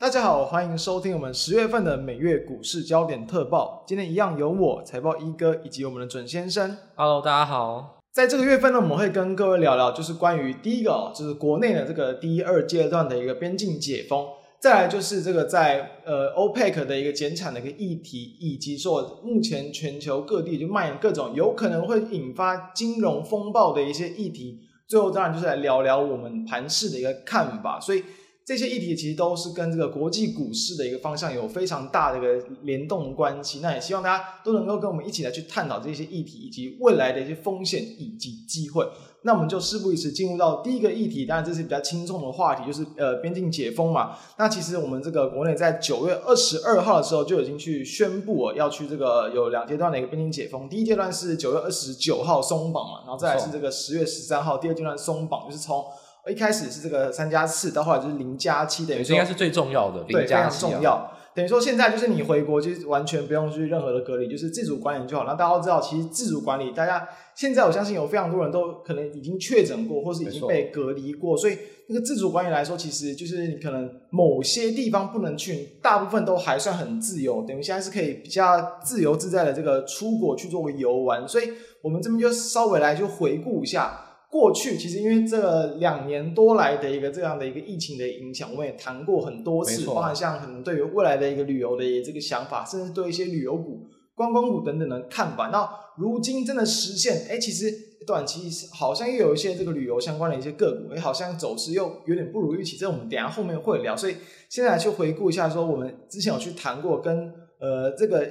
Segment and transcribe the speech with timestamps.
[0.00, 3.82] 大家好，欢迎收听我们十月份的每月股市焦点特报。
[3.84, 6.76] 今天一样有我财报一哥以及我们的准先生。
[6.94, 7.98] Hello，大家好。
[8.12, 14.24] 在这个月份呢，我们会跟各位聊聊，就是关于第一个哦，就是国内的这个第一二阶段的一个边境解封，
[14.60, 24.60] 再来就是这个在呃 OPEC 的一个减产的一个议题，以及说目前全球各地就蔓延各种有可能会引发金融风暴的一些议题。
[24.86, 28.04] 最后当然就是来聊聊我们盘市的一个看法，所以。
[28.48, 33.60] 这些议题其实都是跟这个国际股市的一个方向有非常大的一个联动关系。
[33.60, 38.88] 那也希望大家都能够跟我们一起来去探讨这些议题以及未来的一些风险以及机会。
[39.20, 41.26] 那我们就事不宜迟，进入到第一个议题。
[41.26, 44.16] 当然这是比较轻松的话题，就是呃边境解封嘛。
[44.38, 50.66] 那其实我们这个国内在九月二十二号的时候就已经去宣布要去这个有两阶段的一个边境解封。
[50.70, 55.84] 第一阶段是九月二十九号松绑嘛，然后再来是这个十月十三号第二阶段松绑，就是从。
[56.30, 61.12] 一开始是这个三加四，到后来就是零加七，等于说应该是最重要的，对，非常重要。
[61.34, 65.22] 等于说现在就是你回国，就是完全不用去任何的隔离，就是自主管理就好。
[65.22, 71.56] 那大家都知道，其实自主管理，大家现在我相信有非常多人都可能已经确诊过，或是已经被隔离过，所以
[71.88, 81.28] 那个自主管理来说，其实就是你可能某些地方不能去，大部分都还算很自由，等于现在是可以比较自由自在的这个出国去做个游玩。
[81.28, 84.06] 所以我们这边就稍微来就回顾一下。
[84.30, 95.48] 过去其实因为这两年多来的一个这样的一个疫情的影响，我们也谈过很多次，包含像可能对于未来的一个旅游的这个想法，甚至对一些旅游股、观光股等等的看法。
[95.48, 97.72] 那如今真的实现，哎，其实
[98.06, 102.76] 短期好像又有一些这个旅游相关的一些个股，哎，好像走势又有点不如预期。
[102.76, 103.96] 这我们等一下后面会聊。
[103.96, 104.16] 所以
[104.50, 108.28] 现在来去回顾一下，说我们之前有去谈过跟呃这个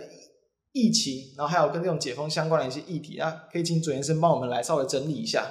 [0.74, 5.44] 疫情，然后还有跟这种解封相关的一些议题，那可以请准先生帮我们来稍微整理一下。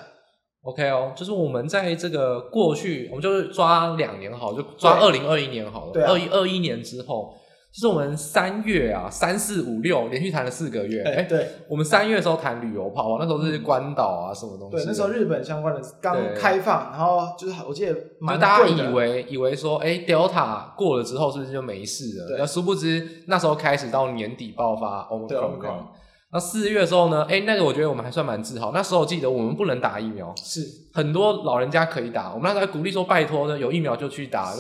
[0.67, 5.93] OK 哦，就是我们在这个过去，我们就是抓两年好，就抓二零二一年好了。
[5.93, 7.33] 对，二一二一年之后，
[7.73, 11.05] 就是我们三月啊，三四五六连续谈了四个月。
[11.05, 14.77] 哎，对，我们三月的时候谈旅游泡泡，那时候是关岛啊，什么东西？
[14.79, 22.37] 对，那时候日本相关的刚开放，然后就是我记得蛮就大家以为以为说，哎，Delta 过了之后是不是就没事了？
[22.37, 25.85] 对，殊不知那时候开始到年底爆发 Omicron。
[26.33, 27.25] 那四月的时候呢？
[27.31, 28.73] 哎，那个我觉得我们还算蛮自豪。
[28.73, 30.61] 那时候记得我们不能打疫苗，是
[30.93, 32.35] 很多老人家可以打。
[32.35, 34.53] 我们那时候还鼓励说，拜托呢，有疫苗就去打。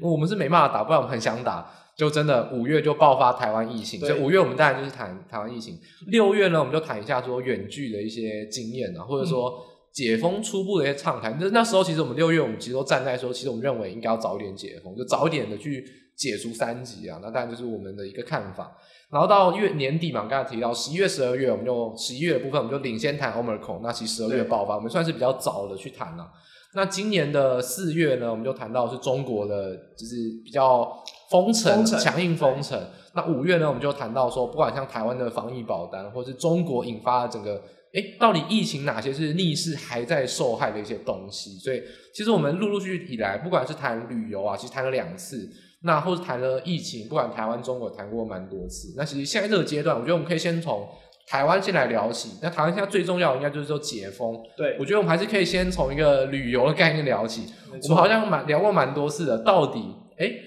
[0.00, 1.70] 不，我们是没办法打，不然我们很想打。
[1.94, 5.78] 就真的五月就爆发台湾疫情，所以五月我们当然就是谈台湾疫情。
[6.06, 9.52] 六月呢，我们就谈一下说远距的一些经验啊，或者说
[9.92, 11.36] 解封初步的一些畅谈。
[11.38, 15.84] 那、嗯、那时候其实我们六月我们其实都站在说，其实我们认为应该要早一点解封，就早一点的去
[16.16, 17.18] 解除三级啊。
[17.20, 18.74] 那当然就是我们的一个看法。
[19.10, 23.80] 然后到月年底嘛，刚才提到十一月、十二月，我们就十一月的部分，我们就领先谈 Omicron。
[23.82, 26.30] 那其实十二月爆发，我们算是比较早的去谈了。
[26.74, 30.88] 那今年的四月呢，我们就谈到是中国的，就是比较
[31.28, 32.80] 封城、强硬封城。
[33.12, 37.60] 那五月呢，我们就谈到说，不管像台湾的防疫保单，或是中国引发的整个，
[37.94, 41.58] 诶，到底疫情哪些是逆势还在受害的一些东西？
[41.58, 41.82] 所以，
[42.14, 45.50] 其实我们陆陆续续以来，不管是谈旅游啊，其实谈了两次。
[45.82, 48.92] 那或者谈了疫情，不管台湾、中国谈过蛮多次。
[48.98, 50.86] 那其实现在这个阶段，我觉得我们可以先从
[51.26, 52.32] 台湾先来聊起。
[52.42, 54.36] 那台湾现在最重要的应该就是说解封。
[54.58, 57.46] 对，我觉得我们还是可以先从一个旅游的概念聊起。
[57.84, 59.80] 我们好像蛮聊过蛮多次的，到底
[60.18, 60.42] 哎、欸，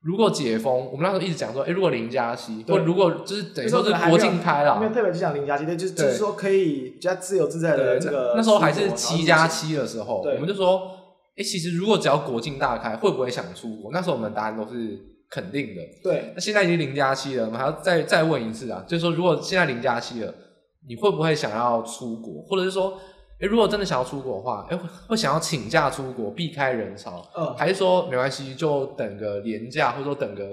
[0.00, 8.32] 如果解封，我们那时候一直讲说，哎、欸，如果零加七，或如果就是等于说是国境开了，没有特别去讲零加七，对，就是就是说可以比较自由自在的这个。
[8.34, 10.94] 那时候还是七加七的时候，我们就说。
[11.38, 13.92] 哎、欸，其实如果只要国境大开，会不会想出国？
[13.92, 14.98] 那时候我们答案都是
[15.30, 15.80] 肯定的。
[16.02, 20.34] 对，那现在已经零加七了，我们还要再再问一次啊，就是说，如果现在零加七了，
[20.88, 22.42] 你会不会想要出国？
[22.42, 22.98] 或者是说，
[23.34, 27.24] 哎、欸，如果真的想要出国的话，哎、欸，会想要请假出国，避开人潮？
[27.36, 30.44] 嗯，还是说没关系，就等个年假，或者说等个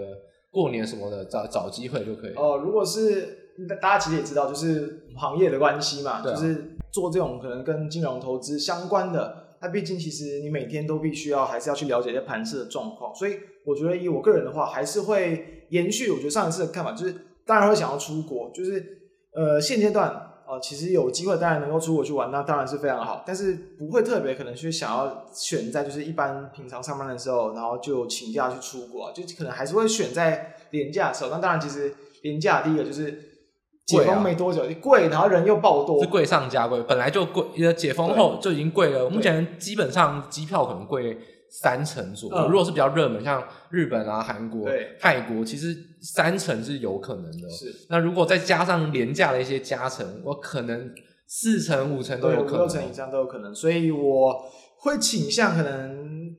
[0.52, 2.34] 过年什么的，找找机会就可以？
[2.36, 9.45] 哦、呃，如果是大家其实也知道，就是行业的关系嘛，啊、就是做这种可能跟金融投资相关的。
[9.66, 17.16] 那毕竟，其实你每天都必须要还是要去了解一些盘势的状况，所以我觉得以我个人的话，还是会延续我觉得上一次的看法，就是
[17.48, 19.00] 当然会想要出国，就是
[19.34, 20.08] 呃现阶段
[20.46, 31.32] 啊、其实有机会当然能够出国去玩，那当然是非常好，但是不会特别可能去想要选在就是一般平常上班的时候，然后就请假去出国，就可能还是会选在连假的时候。
[31.32, 31.92] 那当然，其实
[32.22, 33.32] 连假第一个就是。
[33.86, 39.08] 解封没多久，贵，然后人又爆多，是贵上加贵，本来就贵，解封后就已经贵了。
[39.10, 41.16] 目前基本上机票可能贵
[41.52, 42.50] 三成左右。
[42.50, 44.68] 如果是比较热门，像日本啊、韩国、
[45.00, 47.48] 泰国，其实三成是有可能的。
[47.50, 50.92] 是，那如果再加上廉价的一些加成，我可能
[51.28, 53.54] 四成、五成都有可能，六成以上都有可能。
[53.54, 54.36] 所以我
[54.80, 56.36] 会倾向可能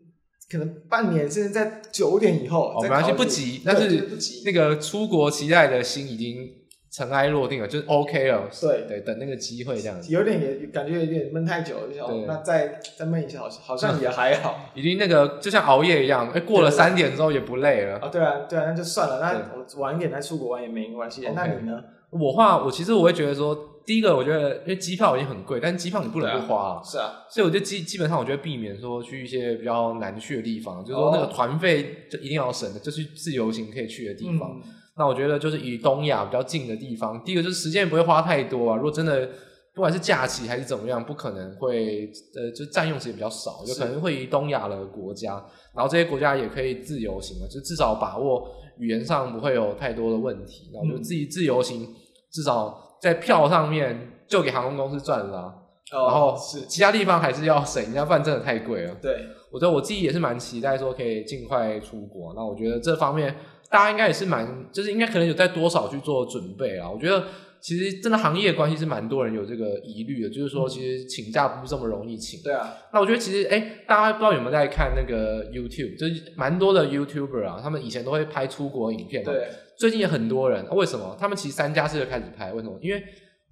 [0.51, 2.75] 可能半年甚至在九点以后。
[2.77, 3.63] 哦，没关系，不急。
[3.65, 4.05] 但是
[4.45, 6.49] 那个出国期待的心已经
[6.97, 8.49] 尘埃落定了，就是 OK 了。
[8.59, 10.11] 对对，等那个机会这样子。
[10.11, 14.71] 有点也感觉有点闷太久了，就想那再再闷一下，好像好像也还好。
[14.75, 17.99] 已经那个就像熬夜一样，哎，过了三点之后也不累了。
[17.99, 19.21] 啊，对啊，对啊，那就算了。
[19.21, 21.29] 那我晚一点再出国玩也没关系。
[21.35, 21.85] 那你呢？
[22.11, 23.73] 我话，我其实我会觉得说。
[23.87, 26.83] 第一个，我觉得因为机票已经很贵，但是机票你不能不花啊。
[26.83, 34.61] 是啊，所以我就基基本上，我觉得避免说去一些比较难去的地方，就是说那个团费就一定要省的，就是自由行可以去的地方。
[34.97, 38.77] 那我觉得就是以东亚比较近的地方，第一个就是时间也不会花太多啊。
[38.77, 39.29] 如果真的
[39.75, 45.35] 不管是假期还是怎么样，不可能会呃就占用时间比较少，就可能会以东亚的国家，
[45.75, 48.49] 然后这些国家也可以自由行啊，就至少把握
[48.79, 51.87] 语言上不会有太多的问题，然后就自己自由行，
[52.33, 52.83] 至少。
[52.99, 55.55] 在票上面就给航空公司赚了，啊
[55.93, 58.95] ，oh, 然后是其他地方还是要省一下，不然真的太贵了。
[59.03, 59.21] 对，
[59.53, 62.33] 我觉得我自己也是蛮期待说可以尽快出国。
[62.35, 63.37] 那我觉得这方面
[63.71, 66.91] 大家应该也是蛮，就是应该可能有在多少去做准备啊。
[66.91, 67.25] 我觉得
[67.61, 72.41] 其实真的行业关系是蛮多人有这个疑虑的，就是说其实请假不是这么容易请。
[72.43, 72.73] 对啊。
[72.93, 79.33] 那我觉得其实哎，大家不知道有没有在看那个 YouTube，就是蛮多的 YouTuber 啊，他们以前都会拍出国影片嘛。
[79.33, 79.49] 对。
[79.79, 81.15] 最近也很多人，为什么？
[81.21, 82.79] 他们其实三加四就开始拍，为什么？
[82.81, 83.03] 因为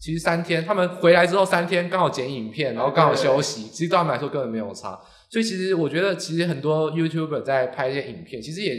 [0.01, 4.99] 其实三天，他们回来之后三天刚好剪影片，然后刚好休息，其实对他们来说根本没有差。
[5.29, 8.75] 所以其实我觉得，其实很多 YouTuber 在拍一些影片，其实也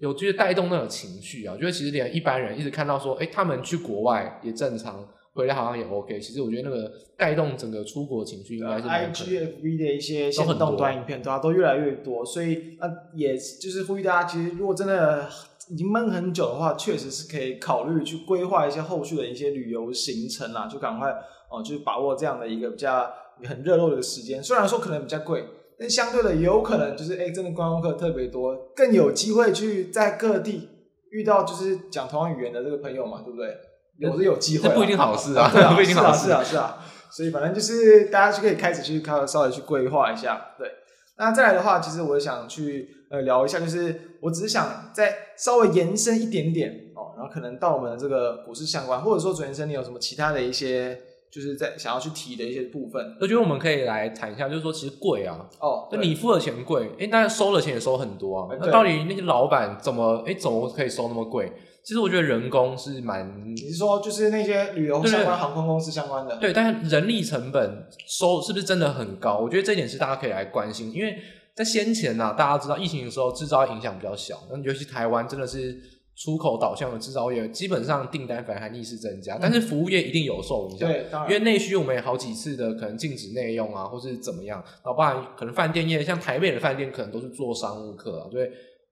[0.00, 1.54] 有就是带动那种情绪啊。
[1.54, 6.18] 我觉得其实连一般人一直看到说，哎，他们去国外也正常，回来好像也 OK。
[6.18, 12.24] 其实我觉得那个带动整个出国情绪应该是 IGFV 的一些行动短影片，对啊，都越来越多。
[12.24, 15.28] 所以那也就是呼吁大家，其实如果真的。
[15.68, 21.08] 已经闷很久的话，确实是可以考虑去规划一些后续的一些旅游行程啦，就赶快
[21.48, 23.08] 哦、呃，就是把握这样的一个比较
[23.44, 24.42] 很热络的时间。
[24.42, 25.44] 虽然说可能比较贵，
[25.80, 30.68] 但相对的也有可能就是哎，真的观光客特别多，更有机会去在各地
[31.10, 33.56] 遇到就是讲同样语言的这个朋友嘛，对不对？
[33.98, 36.78] 有是有机会，这不一定好事啊，对啊， 不一定好事是啊，是啊，是啊。
[37.10, 40.70] 所以反正就是大家就可以开始去稍稍微去规划一下，对。
[41.18, 50.98] 那再来的话，其实我想去呃聊一下，就是我只是想再稍微延伸一点点哦，然后可能到我们的这个股市相关，或者说主持人你有什么其他的一些，
[51.30, 53.16] 就是在想要去提的一些部分。
[53.20, 61.52] 我觉得我们可以来谈一下，就是说其实贵啊，哦，那你付的钱贵，哎，但是收的钱也收很多啊，那到底那些老板怎么哎怎么可以收那么贵？
[61.82, 66.36] 其实我觉得人工是蛮，你是说就是那些旅游相关、航空公司相关的？
[66.36, 69.38] 对，但是人力成本收是不是真的很高？
[69.38, 71.16] 我觉得这一点是大家可以来关心，因为
[71.54, 75.80] 在先前呢、啊，大家知道疫情的时候制造影响比较小，那尤其台湾真的是
[76.20, 88.46] 出口导向的制造业，基本上订单反而还逆势增加，但是服务业一定有受影响，对，因为内需我们也好几次的可能禁止内用啊，或是怎么样，然后包含可能饭店业，像台北的饭店可能都是做商务客啊，所以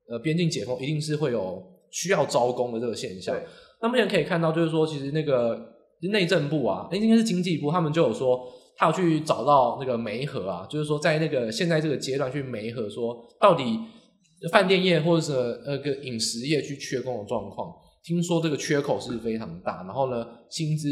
[0.08, 1.62] 呃边境解封一定是会有。
[1.90, 3.34] 需要招工的这个现象，
[3.80, 5.58] 那目前可以看到，就是说，其实那个
[6.12, 8.46] 内政部啊，应该是经济部，他们就有说，
[8.76, 13.80] 他要去找到那个媒合啊，就是说，在那个现在这个阶段去媒合，说到底
[14.52, 17.74] 饭店业或者是那个饮食业去缺工的状况，
[18.04, 20.88] 听说这个缺口是非常大，然后呢，薪资，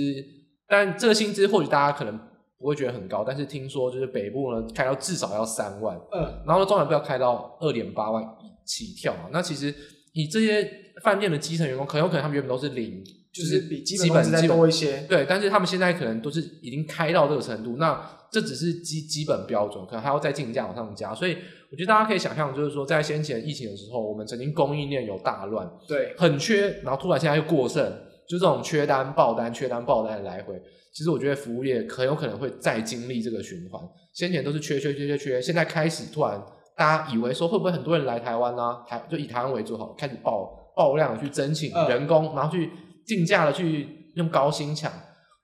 [0.68, 2.18] 但这个薪资或许大家可能
[2.58, 8.24] 不会觉得很高，但是听说就是北部呢开到至少要三万，嗯，然后呢中南部要开到二点八万
[8.64, 9.74] 起跳啊，那其实
[10.12, 10.82] 以这些。
[11.02, 15.02] 饭店的基层员工很有可能他们原本都是零，就是比基本再多一些。
[15.06, 21.14] 对，但是他们现在可能都是已经开到这个程度，那这只是基基本标准，可能还要再进价往上加。
[21.14, 21.36] 所以
[21.70, 27.84] 我觉得大家可以想象，就是说在先前疫情的时候，我们曾经供应链有大乱，对，很缺，然后突然现在又过剩，
[28.28, 30.60] 就这种缺单爆单、缺单爆单的来回。
[30.92, 33.82] 其实我觉得服务业很有可能会再经历这个循环。
[34.12, 36.42] 先前都是缺缺缺缺缺，现在开始突然
[36.76, 38.82] 大家以为说会不会很多人来台湾呢？
[38.86, 40.64] 台就以台湾为主好，开始爆。
[40.76, 42.70] 爆量的去争请人工，然后去
[43.06, 44.92] 竞价的去用高薪抢，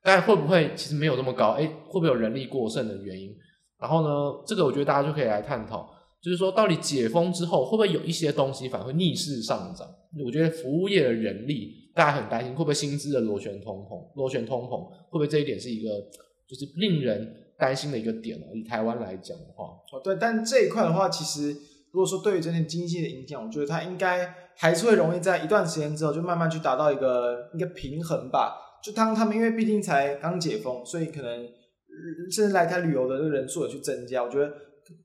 [0.02, 1.52] 但会不会其实没有那么高？
[1.52, 3.34] 哎，会不会有人力过剩的原因？
[3.80, 5.88] 然后呢，这个我觉得大家就可以来探讨，
[6.22, 9.88] 就是说到底解封之后会不会有一些东西反而会逆势上涨？
[10.24, 14.16] 我觉得服务业的人力大家很担心，会不会薪资的螺旋通膨？
[14.16, 15.90] 螺旋通膨会不会这一点是一个
[16.48, 18.46] 就是令人担心的一个点呢？
[18.54, 21.50] 以台湾来讲的话，哦对，但这一块的话，其实
[21.92, 24.34] 如果说对于整体经济的影响，我觉得它应该。
[24.54, 28.54] 还是会容易在一段时间之后就慢慢去达到一个一个平衡吧。
[28.84, 31.48] 就当他们因为毕竟才刚解封，所以可能
[32.30, 34.22] 甚至来台旅游的这个人数也去增加。
[34.22, 34.52] 我觉得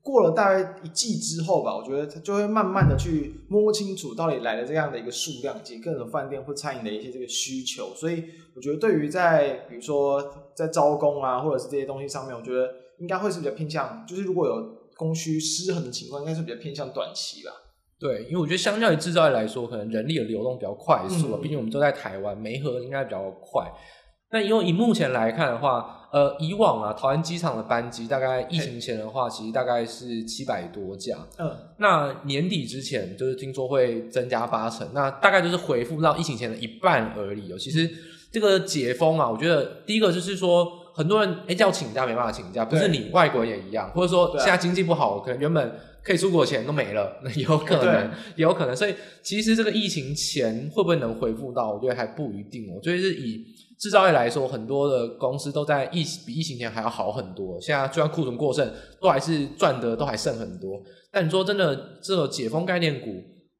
[0.02, 7.94] 过了大概一季之后吧，我觉得他就会慢慢的去摸清楚到底来的这样的一个数量以及各种饭店或餐饮的一些这个需求。
[7.94, 10.22] 所以我觉得对于在比如说
[10.54, 12.68] 在招工啊或者是这些东西上面，我觉得
[12.98, 14.78] 应该会是比较偏向，就是如果有。
[14.98, 17.52] 供需失衡的情况，应该是比较偏向短期吧。
[18.00, 21.38] 对，因为我觉得相较于制造业来说，可能人力的流动比较快速了。
[21.38, 23.64] 毕、嗯、竟我们都在台湾，媒合应该比较快。
[24.32, 31.18] 那因为以目前来看的话，呃，以往啊，桃园机场的班机大概疫情前的话，其实大概是七百多架。
[31.36, 31.54] 嗯。
[31.76, 37.58] 那年底之前，就是听说会增加八成，那大概就是恢复到疫情前的一半而已哦。
[37.58, 37.90] 其实
[38.32, 48.74] 这个解封啊，我觉得第一个就是说，很多人哎叫请假没办法请假，不是你，外国也一样，或者说现在经济不好，可能原本可以出国的钱都没了，那有可能，也有可能。
[48.74, 52.80] 所以其实这个疫情前会不会能恢复到，我觉得还不一定哦。
[52.82, 53.44] 所以是以。
[53.78, 57.60] 制造业来说，很多的公司都在疫比疫情前还要好很多。
[57.60, 58.68] 现在就算库存过剩，
[59.00, 60.82] 都还是赚的都还剩很多。
[61.12, 63.06] 但你说真的，这个解封概念股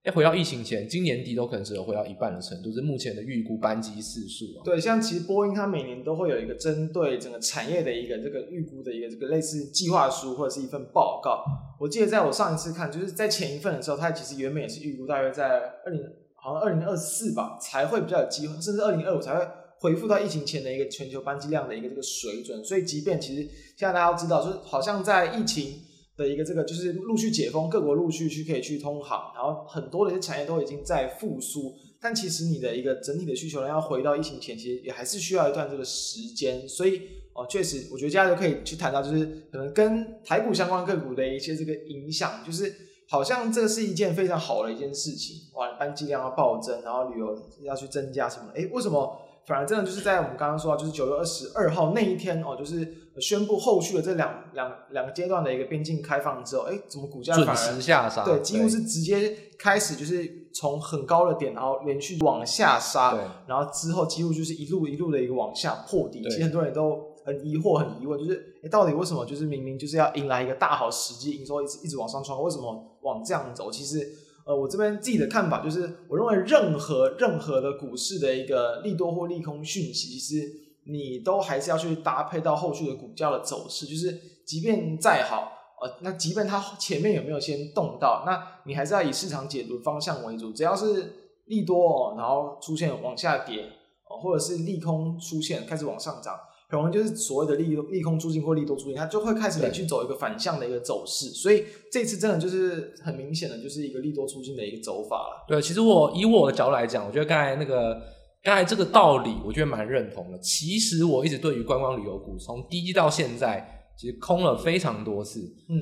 [0.02, 4.64] 要回到疫情前，今年底都可能只有回到一半的程度，是目前的预估班机次数啊。
[4.64, 11.44] 对，像其实波音它每年都会有一个针对整个产业的一个这个预估的一个这个类似计划书或者是一份报告。
[11.78, 16.02] 我记得在我上一次看，就是在前一份的时候，它其实原本也是预估大约在二零
[16.34, 19.46] 好像二零二四吧才会比较有机会，甚至二零二五才会。
[19.80, 23.42] 恢复到疫情前的一个全球班机量的一个这个水准，所以即便其实
[23.76, 25.80] 现在大家都知道，就是好像在疫情
[26.16, 36.68] 的一个这个就是陆续解封，各国陆续去可以去通航，然后很多的一些产业都已经在复苏，但其实你的一个整体的需求量要回到疫情前，其实也还是需要一段这个时间。
[36.68, 37.02] 所以
[37.34, 42.74] 哦，确实，我觉得接下来就可以去谈到，就是可能跟台股相关个股的一些这个影响，就是
[43.08, 48.50] 好像这是一件非常好的一件事情，哇，班机量要暴增，然后旅游要去增加什么？
[48.54, 49.16] 诶，为什么？
[49.48, 58.22] 反而真的就是在我们刚刚说到，就是九月二十二号那一天哦，就是宣布后续的这两两两个阶段的一个边境开放之后，哎，怎么股价反而准时下杀？
[58.26, 66.22] 对，几乎是直接开始就是从很高的点，然后连续往下杀，对，然后之后几乎就是一路一路的一个往下破底。
[66.24, 73.70] 其实很多人都很疑惑、很疑问，就是哎，到底为什么就是明明就是要迎来一个大好时机，营收一直一直往上冲，为什么往这样走？
[73.70, 74.06] 其实。
[74.48, 80.50] 呃，我这边自己的看法就是，我认为任何任何的股市的一个利多或利空讯息，其实
[80.84, 83.84] 你都还是要去搭配到后续的股价的走势。
[83.84, 84.10] 就是
[84.46, 85.52] 即便再好，
[85.82, 90.50] 呃，那即便它前面有没有先动到，那你还是要以市场解读方向为主。
[90.50, 93.64] 只要是利多哦，然后出现往下跌，
[94.08, 96.34] 哦，或者是利空出现开始往上涨。
[96.68, 105.46] 可能就是所谓的利利空出尽或利多出尽，它就会开始连续走一个反向的一个走势，所以这次真的就是很明显的就是一个利多出尽的一个走法了。
[105.48, 107.98] 对，其实我以我的角度来讲，我觉得刚才那个
[108.42, 110.38] 刚才这个道理，我觉得蛮认同的。
[110.40, 115.40] 其实我一直对于观光旅游股从第一到现在，其实空了非常多次。
[115.70, 115.80] 嗯，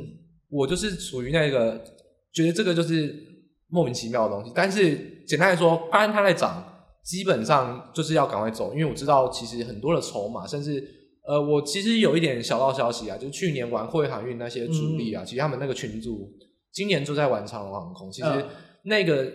[0.48, 1.82] 我就是属于那个
[2.32, 3.12] 觉得这个就是
[3.66, 6.74] 莫名其妙的东西，但是简单来说，当然它在涨。
[7.06, 10.84] 基本上就是要赶快走，因为我知道其实很多的筹码，甚至
[11.24, 16.28] 呃，我其实有一点小道消息啊，就是去年玩货运航运那些主力啊，嗯、其实他们那个群组
[16.72, 18.44] 今年就在玩长龙航空，其实
[18.82, 19.32] 那个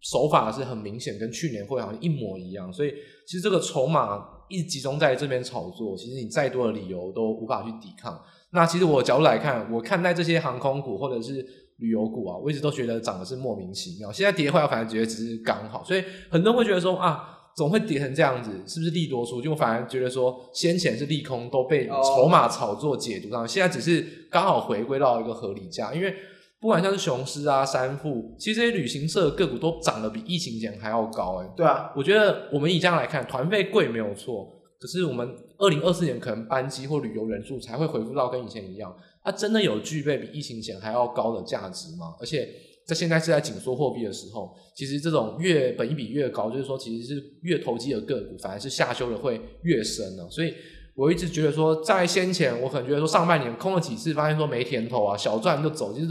[0.00, 2.92] 手法是很明显跟去年货柜航运一模一样，所以
[3.24, 8.20] 其实这个筹码一直集中在这边炒作，其实你再多的理由都无法去抵抗。
[8.50, 11.61] 那其实我的角度来看，我看待这些航空股或者是。
[11.82, 14.10] 旅游股啊，我一直都觉得涨的是莫名其妙。
[14.10, 15.82] 现在跌的话，我反而觉得只是刚好。
[15.84, 19.42] 所以很多人会觉得说啊，总会跌成这样子，是不是利多出？
[19.42, 25.92] 就我反而觉得说，先前是利空都被筹码炒作解读上，现在只是刚好回归到一个合理价。
[25.92, 26.14] 因为
[26.60, 31.52] 不管像是雄狮啊、三富，其实这些旅行社个股都涨得比疫情前还要高哎、欸。
[31.56, 34.48] 对啊，我觉得我们以这样来看，团费贵没有错，
[34.78, 38.94] 可是我们二零二四年可能班机或旅游人数才会恢复到跟以前一样。
[39.24, 42.14] 它真的有具备比疫情前还要高的价值吗？
[42.20, 42.48] 而且
[42.86, 50.26] 在现在是在紧缩货币的时候，其实这种越本益比越高，就是说其实是越投机的个股，反而是下修的会越深呢。
[50.28, 50.52] 所以
[50.96, 56.08] 我一直觉得说，在先前我可能觉得说上半年空了几次，发现说没甜头啊，小赚就走，其实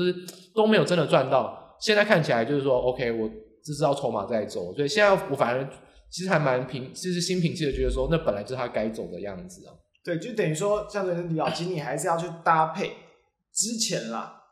[0.56, 1.76] 都没有真的赚到。
[1.80, 3.30] 现在看起来就是说，OK，我
[3.64, 5.70] 只知道筹码在走，所以现在我反而
[6.10, 9.74] 其实还蛮平，其实心平气的觉得说，那本来就是它该走的样子啊。
[10.04, 12.92] 对，就等于说，像这个比较，其实你还是要去搭配
[13.54, 14.44] 之前啦，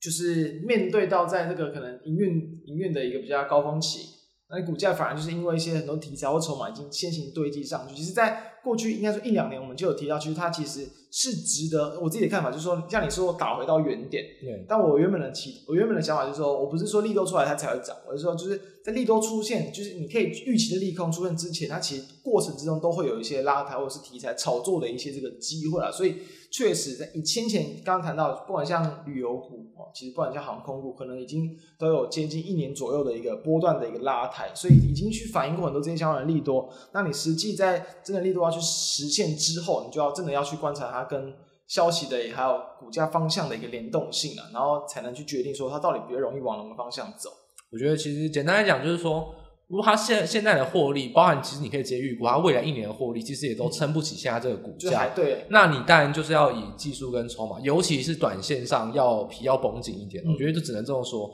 [0.00, 4.08] 就是面对到在这个可能营运营运的一个比较高峰期，
[4.48, 7.94] 那股价反而就是因为一些很多题材或筹码已经先行堆积上去。
[7.94, 12.00] 其实，在过去应该说一两年，我们就有提到，其实它其实是值得。
[12.00, 14.66] 我自己的看法就是说，像你说我打回到原点，对。
[14.68, 26.16] 但我原本的期，我原本的想法就是说，我不是说利多出来它才会涨，我是说就是在利多出现，就是你可以预期的利空出现之前，它其实过程之中都会有一些拉抬或者是题材炒作的一些这个机会啊，所以。
[26.48, 36.72] 确实，在以先前刚刚谈到，不管像旅游股哦，其实不管像航空股，可能已经都有接近一年左右的一个波段的一个拉抬，所以已经去反映过很多这些相关的利多。
[36.92, 41.34] 那你实际在真的利多要去实现之后，你就要真的要去观察它跟
[41.66, 47.30] 消息的，还有股价方向的一个联动性啊，然后才能去决定说它到底比较容易往哪个方向走。
[47.72, 49.34] 我觉得其实简单来讲就是说，
[49.66, 55.06] 如果它现现在的获利，包含其实你可以直接预估它未来一年的获利，其实也都撑不起现在这个股价。
[55.06, 60.22] 嗯、对，那你当然就是要以技术跟筹码，尤其是短线上要皮要绷紧一点。
[60.24, 61.28] 嗯、我觉得就只能这么说，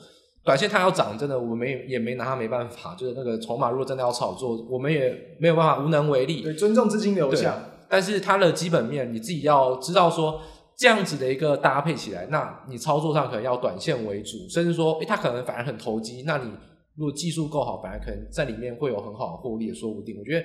[0.45, 2.95] 短线它要涨，真的我们也没拿它没办法。
[2.95, 6.43] 就是那个筹码如果真的要炒作，我们也没有办法，无能为力。
[6.43, 7.55] 对，尊重资金流向。
[7.89, 10.41] 但是它的基本面你自己要知道说。
[10.75, 16.25] 这样子的一个搭配起来，那你操作上可能要短线为主，甚至说，诶，它可能反而很投机。
[16.27, 16.51] 那你
[16.97, 20.17] 如果技术够好，反而可能在里面会有很好的获利，也说不定。
[20.19, 20.41] 我觉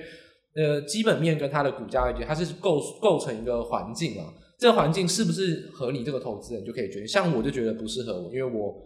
[0.54, 4.26] 得，呃，基本面跟它的股价，它是构构成一个环境啊。
[4.58, 7.08] 这个环境是不是合你这个投资人就可以决定？
[7.08, 8.76] 像我就觉得不适合我，因为我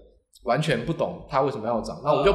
[0.44, 2.34] 完全不懂它为什么要涨，那我就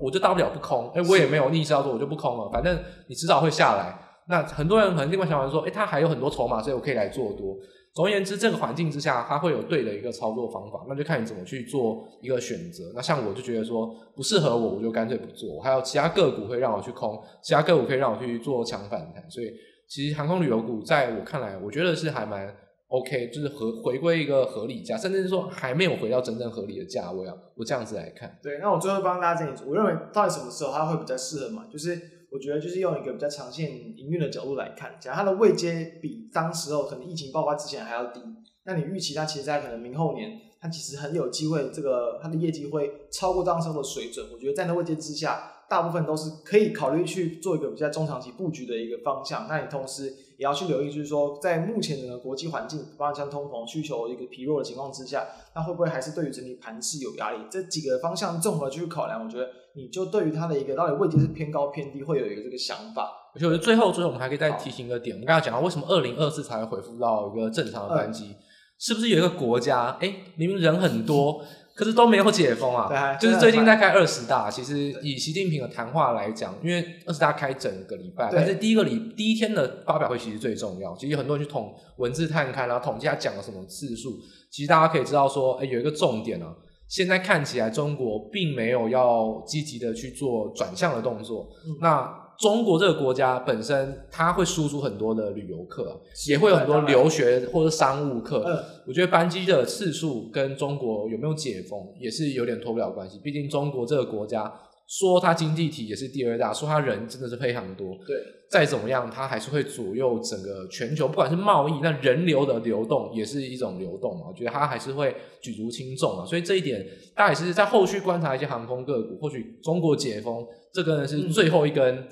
[0.00, 2.48] 我就大不了不空，诶，我也没有逆势要做，我就不空了。
[2.50, 3.98] 反正你迟早会下来。
[4.30, 7.56] 那很多人可能另外想法说，诶，它还有很多筹码，所以我可以来做多。
[7.94, 12.92] 总而言之，这个环境之下，它会有对的一个操作方法，那就看你怎么去做一个选择。
[12.94, 15.58] 那像我就觉得说不适合我，我就干脆不做。
[15.62, 19.28] 还有其他个股会让我去空，其他个股可以让我去做强反弹。
[19.30, 19.50] 所以
[19.88, 22.54] 其实航空旅游股在我看来，我觉得是还蛮
[22.88, 27.34] OK，就是回回归一个合理价，甚至是说还没有回到真正合理的价位啊。
[27.54, 28.38] 我这样子来看。
[28.42, 31.66] 对，那我最后帮大家整理，我认为到底什么时候它会比较适合嘛？
[31.72, 32.18] 就是。
[32.30, 38.20] 我觉得就是用一个比较长线营运的角度来看，假如它的位阶比当时候可能疫情爆发之前还要低，
[38.64, 44.26] 那你预期它其实在可能明后年，它其实很有机会，这个它的业绩会超过当时候的水准。
[44.30, 49.46] 我觉得在那位阶之下，大部分都是可以考虑去做一个比较中长期布局的一个方向。
[49.48, 50.04] 那你同时
[50.36, 57.38] 也要去留意，就是说在目前整个国际环境，包括像通膨需求一个疲弱的情况之下，那会不会还是对于整体盘势有压力？
[57.50, 59.48] 这几个方向综合去考量，我觉得。
[59.74, 63.12] 你就对于它的一个到底位置是偏高偏低，会有一个这个想法。
[63.32, 68.36] 而且我觉得最后最后我们还可以再提醒一个点，我们刚才讲到为什么二零二四才会恢复到一个正常的班机，嗯、
[68.76, 71.44] 是不是有一个国家，哎，明明人很多，
[71.78, 72.88] 可是都没有解封啊？
[72.88, 80.96] 对，就是最近在开二十大，其实以习近平的谈话来讲，因为二十大开整个礼拜，但是第一个礼第一天的发表会其实最重要。
[80.96, 84.18] 其实很多人去统文字探看，然后统计他讲了什么次数，
[84.50, 86.52] 其实大家可以知道说，哎，有一个重点啊。
[86.88, 91.46] 现在看起来，中国并没有要积极的去做转向的动作。
[91.66, 98.44] 嗯、那中国这个国家本身，它会输出很多的旅游客，是也会有很多留学或者商务客。
[98.46, 103.18] 嗯、我觉得班机的次数跟中国有没有解封也是有点脱不了关系。
[103.22, 104.52] 毕竟中国这个国家。
[104.90, 107.94] 说它经济体也是第二大，说它人真的是非常多。
[108.06, 108.16] 对，
[108.50, 114.22] 再怎么样，它还是会左右整个全球，不管是贸易，那人流的流动也是一种流动嘛。
[114.26, 116.24] 我觉得它还是会举足轻重嘛。
[116.24, 122.08] 所以这一点，大家也是在后续观察一些航空个股，或许中国解封，这个呢是最后一根，嗯、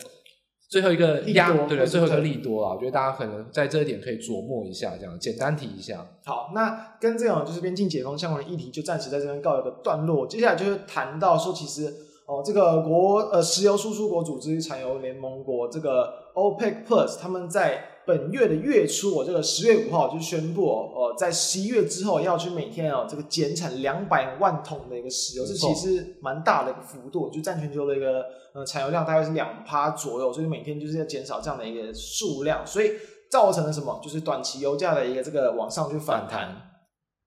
[0.68, 2.74] 最后一个压，多对对，最后一个利多啊。
[2.74, 6.06] 我觉得大家可能在这一点可以琢磨一下，这样简单提一下。
[6.24, 10.26] 好，那跟这种就是边境解封相关的议题，就暂时在这边告一个段落。
[10.26, 11.94] 接下来就是谈到说，其实。
[12.28, 28.22] 哦，这个国呃石油输出国组织产油联盟国这个 OPEC Plus，他们在本月的月初，我这个十月五号就宣布哦，呃，在十一月之后要去每天哦这个减产两百万桶的一个石油，这其实蛮大的一个幅度，就占全球的一个
[28.52, 32.92] 呃产油量大概是两趴左右，所以每天就是要减少这样的一个数量，所以
[33.30, 33.98] 造成了什么？
[34.02, 36.54] 就是短期油价的一个这个往上去反弹。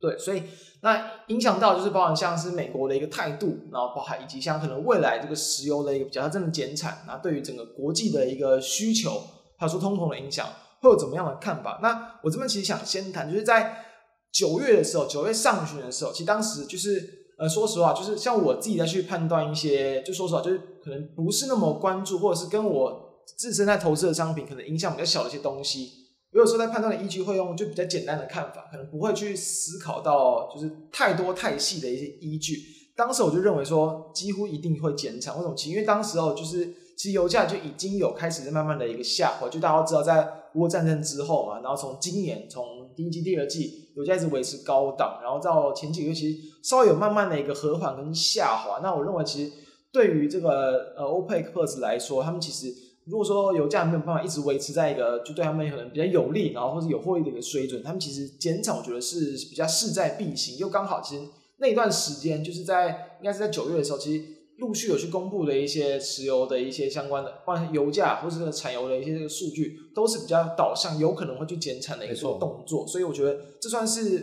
[0.02, 0.44] 对，所以
[0.82, 9.22] 那影响到就是包含像是美国的一个态度，然后包含以及像可能未来这个石油的一个比较真的减产，那对于整个国际的一个需求，
[9.58, 10.48] 还有说通膨的影响，
[10.82, 11.80] 会有怎么样的看法？
[11.84, 13.84] 那我这边其实想先谈，就是在
[14.32, 26.09] 九月的时候，九月上旬的时候，其实当时就是呃，说实话，就是像我自己在去判断一些，就说实话，就是可能不是那么关注，或者是跟我自身在投资的商品可能影响比较小的一些东西。
[26.32, 32.58] 有时候在判断的依据会用就比较简单的看法，可能不会去思考到就是太多太细的一些依据。
[32.96, 35.56] 当时我就认为说几乎一定会减产，为什么？
[35.56, 36.66] 其因为当时候就是
[36.96, 48.82] 其实油价就已经有开始在慢慢的一个下滑，就大家都知道在乌俄战争之后嘛，然后从今年从第一季、第二季油价一直维持高档，然后到前几个月其实稍微有慢慢的一个和缓跟下滑。
[48.84, 49.52] 那我认为其实
[49.92, 52.89] 对于这个呃 OPEC 来说，他们其实。
[53.10, 60.58] 如果说油价没有办法一直维持在一个就对他们可能比较有利，然后或者有获利的一个水准，他们其实减产我觉得是比较势在必行。
[60.58, 61.24] 又刚好其实
[61.58, 64.24] 那一段时间就是在应该是在九月的时候，其实
[64.60, 72.86] 陆续有去公布的一些石油的一些相关的，包括油价或者是产油的一些这个数据，都是比较导向有可能会去减产的一个动作。
[72.86, 74.20] 所以我觉得这算是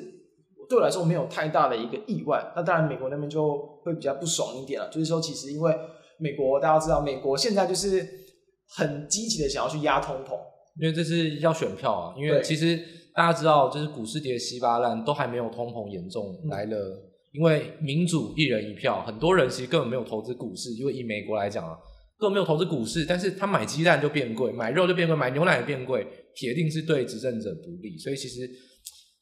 [0.69, 2.53] 对我来说没有太大的一个意外。
[2.55, 5.75] 那当然美国那边就会比较不爽一点了，就是说其实因为
[6.19, 8.25] 美国大家知道，美国现在就是。
[8.69, 10.33] 很积极的想要去压通膨，
[10.81, 12.15] 因为这是要选票啊。
[12.19, 12.77] 因为其实
[13.15, 16.77] 大家知道，就是股市跌稀巴烂，都还没有通膨严重来了。
[16.77, 17.03] 嗯、
[17.33, 20.71] 因为民主一人一票，很多人其实根本没有投资股市。
[20.75, 21.77] 因为以美国来讲啊，
[22.19, 27.97] 根本没有投资股市，但是他买鸡蛋就变贵，买肉就变贵，买牛奶也变贵，铁定是对执政者不利。
[27.99, 28.49] 所以其实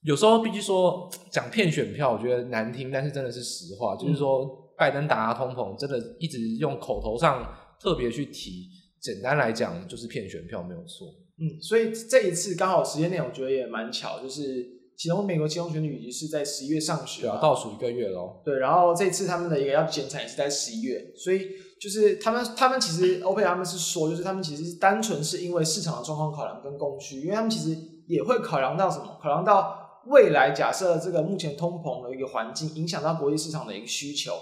[0.03, 4.63] 有时候必须说讲骗选票，我觉得难听，但是真的是实话，就是说。
[4.77, 7.49] 拜登打压通膨，真的一直用口头上
[7.81, 8.69] 特别去提，
[9.05, 11.07] 简单来讲就是骗选票没有错。
[11.37, 18.41] 嗯，所以这一次刚好时间点，我觉得也蛮巧，就是其中美国期中选举是在十一月上旬，对啊，倒数一个月咯。
[18.43, 29.19] 对，然后这次他们的一个要减产也是在十一月，所以就是他们他们其实欧佩克他们是说，就是他们其实是单纯是因为市场的状况考量跟供需，因为他们其实也会考量到什么？
[29.23, 34.33] 考量到未来假设这个目前通膨的一个环境影响到国际市场的一个需求。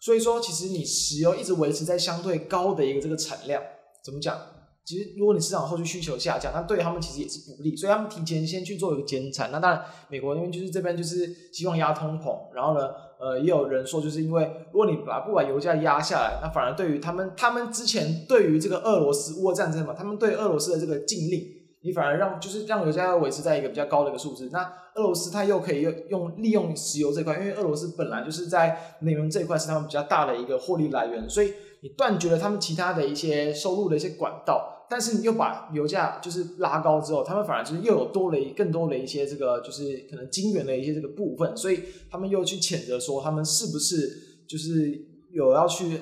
[0.00, 3.62] 所以说，其实你石油一直维持在相对高的一个这个产量，
[4.04, 4.36] 怎么讲？
[4.84, 7.76] 其实如果你市场后续需求下降，那对他们其实也是不利。
[7.76, 9.52] 所以他们提前先去做一个减产。
[9.52, 12.52] 那当然，美国那边就是这边就是希望压通膨。
[12.52, 21.46] 然后呢，呃，也有人说，就是因为如果你把不把油价压下来，那反而对于他们，他们之前对于这个俄罗斯乌战争嘛，他们对俄罗斯的这个禁令。
[21.84, 24.62] 你反而让就是让油价维持在一个比较高的一个数字，那
[24.94, 44.08] 俄罗斯它又可以用用利用石油这块，因为俄罗斯本来就是在能源这一块是他们比较大的一个获利来源，所以你断绝了他们其他的一些收入的一些管道，但是你又把油价就是拉高之后，他们反而就是又有多了更多的一些这个就是可能晶圆的一些这个部分，所以他们又去谴责说他们是不是
[44.48, 44.98] 就是
[45.32, 46.00] 有要去。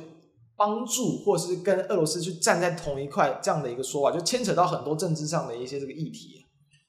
[0.61, 6.35] 帮助，或是跟俄罗斯去站在同一块这样的一个说法，就牵扯到很多政治上的一些这个议题。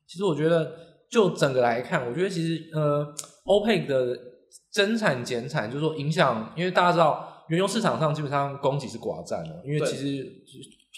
[0.05, 0.69] 其实我觉得，
[1.09, 4.19] 就整个来看，我觉得其实呃，欧佩克的
[4.73, 10.25] 增产减产，就是说影响，因为大家知道，原油市场上基本上供给是寡占的，因为其实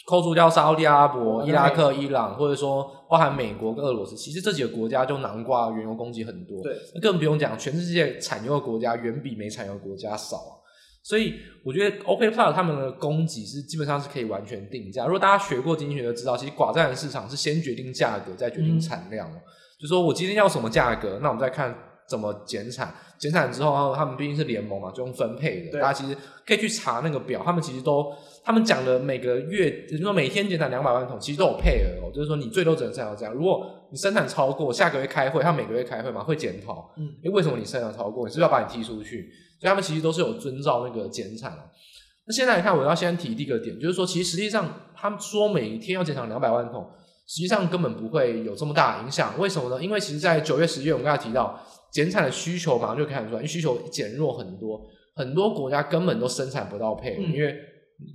[0.07, 6.61] 扣除掉沙乌地阿拉伯、伊拉克、伊朗，或者说包含美国跟俄罗斯，其实这几个国家就南瓜原油供给很多。
[6.61, 10.53] 对，更不用讲，全世界产油的国家远比没产油的国家少啊。
[11.01, 11.33] 所以
[11.65, 15.05] 我觉得 OPEC Plus 他们的供给是基本上是可以完全定价。
[15.05, 19.27] 如果大家学过经济学就知道，其实寡占的市场是先决定价格，再决定产量。
[19.31, 19.41] 嗯、
[19.81, 21.75] 就说我今天要什么价格，那我们再看
[22.07, 22.93] 怎么减产。
[23.17, 25.79] 减产之后，他们毕竟是联盟嘛，就用分配的。
[25.79, 28.13] 大家其实可以去查那个表，他们其实都
[28.43, 32.11] 他们讲的每个月，就是说每天减产两百万桶，其实都有配额哦。
[32.13, 33.33] 就是说你最多只能生产这样。
[33.33, 36.93] 如果你生产超过，下个月开会，他每个月开会嘛会检讨。
[36.97, 38.27] 嗯，诶，为什么你生产超过？
[38.27, 39.29] 你是不是要把你踢出去？
[39.59, 41.57] 所以他们其实都是有遵照那个减产。
[42.25, 46.85] 那现在来看，我要先提第一个点，就是说，其实实际上他们说每天要减产两百万桶，
[47.27, 49.37] 实际上根本不会有这么大的影响。
[49.39, 49.81] 为什么呢？
[49.81, 51.57] 因为其实，在九月、十月，我们刚才提到
[51.93, 54.81] 减产的需求马上就看出来，因为需求减弱很多，
[55.15, 57.55] 很多国家根本都生产不到配，嗯、因为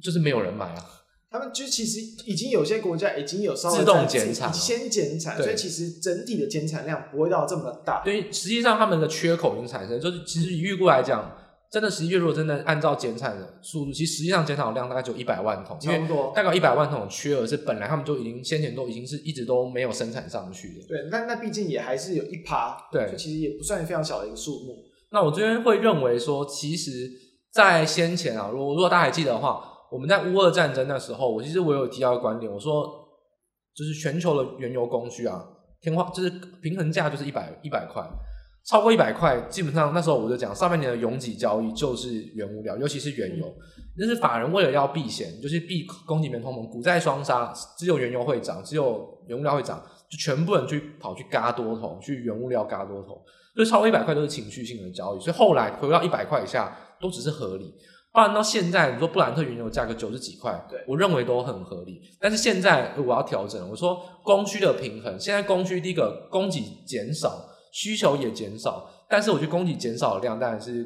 [0.03, 0.85] 就是没有人买啊。
[1.31, 8.03] 他们就其实已经有些国家已经有稍微自动减产，先减产，所以其实整体的减产量不会到这么大。
[8.03, 11.37] 对，实际上他们的缺口已经产生，就是其实以预估来讲，
[11.71, 20.87] 真的十一月如果真的按照减产的速度，其实实际上减产量大概就一百万桶，差不多，大概一百万桶的缺额是本来他们就已经先前都已经是一直都没有生产上去的。
[20.89, 24.77] 对，那那毕竟也还是有一趴，对，其实也不算非常小的一个数目。
[25.11, 27.11] 那我这边会认为说，其实，
[27.53, 29.75] 在先前啊，如果如果大家还记得的话。
[29.91, 32.87] 我们在乌俄战争那时候，我其实我有提到观点，我说
[33.75, 35.43] 就是全球的原油供需啊，
[35.81, 36.29] 天花就是
[36.61, 38.07] 平衡价就是一百一百块，
[38.69, 43.51] 超过一百块，基本上那时候我就讲上半年的拥挤交易就是原物料，尤其是原油，
[43.97, 53.25] 那、嗯、是法人为了要避险，就是避供给面通膨，股债双杀，只有原油会涨，只有原物料会涨，就全部人去跑去嘎多头，去原物料嘎多头，
[53.57, 57.75] 就超过一百块都是情绪性的交易，所以后来回到一百块以下都只是合理。
[58.13, 62.03] 不然到现在，你说布兰特原油价格九十几块，对我认为都很合理。
[62.21, 70.85] 但是现在我要调整，我说供需的平衡，现在供需第一个供给减少，需求也减少，但是我觉得供给减少的量当然是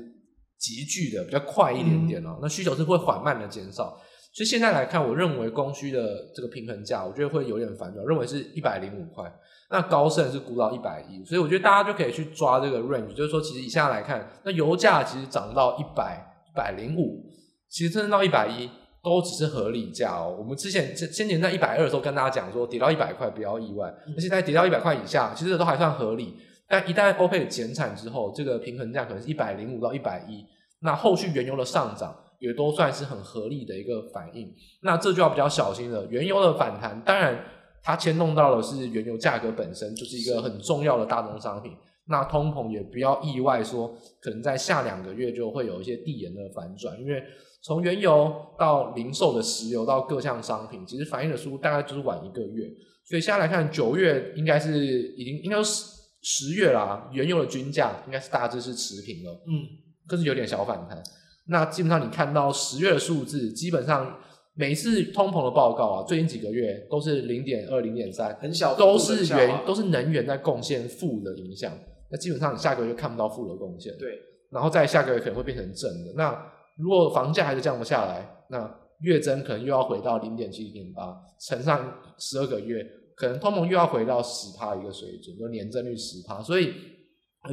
[0.58, 2.30] 急剧的，比较快一点点哦。
[2.34, 3.98] 嗯、那需求是会缓慢的减少，
[4.32, 9.32] 所以现在来看，我认为供需的这个平衡价，我觉得会有点反转，认为是一百零五块。
[9.70, 16.28] 那高盛是估到一百一，所以我觉得大家就可以去抓这个 range，就是说其实以下来看，那油价其实涨到一百。
[16.44, 17.24] 一百零五，
[17.70, 18.68] 其实真的到一百一
[19.02, 20.36] 都只是合理价哦。
[20.38, 26.36] 我们之前先前在一百二的时候跟大家讲说，跌到一百块不要意外，而且在跌到一百块以下，其实都还算合理。
[26.72, 30.42] 但一旦欧佩克减产之后，这个平衡价可能是一百零五到一百一，
[30.80, 34.50] 那后续原油的上涨也都算是很合理的一个反应。
[34.80, 36.06] 那这就要比较小心了。
[36.06, 37.38] 原油的反弹，当然
[37.82, 41.72] 它牵动到的是原油价格本身，就是一个很重要的大宗商品。
[42.06, 47.22] 那通膨也不要意外说，可能在下两个月就会有一些递延的反转，因为
[47.62, 52.66] 从原油到零售的石油到各项商品，其实反映的速度大概就是晚一个月。
[53.04, 54.86] 所以现在来看，九月应该是
[55.18, 55.91] 已经应该是
[56.22, 59.64] 十十月啦，原油的均价应该是大致是持平了，嗯，
[60.06, 61.02] 可是有点小反弹。
[61.46, 64.18] 那基本上你看到十月的数字，基本上
[64.54, 71.72] 每一次通膨的报告啊，最近几个月都是零点二、零点三，很小，都是原都是能源在贡献负的影响。
[72.10, 74.18] 那基本上你下个月看不到负的贡献，对，
[74.50, 76.12] 然后在下个月可能会变成正的。
[76.16, 76.36] 那
[76.76, 86.42] 如果房价还是降不下来，那月增可能又要回到零点七、零点八，乘上十二个月，可能通膨又要回到十帕一个水准，就年增率十帕。
[86.42, 86.74] 所以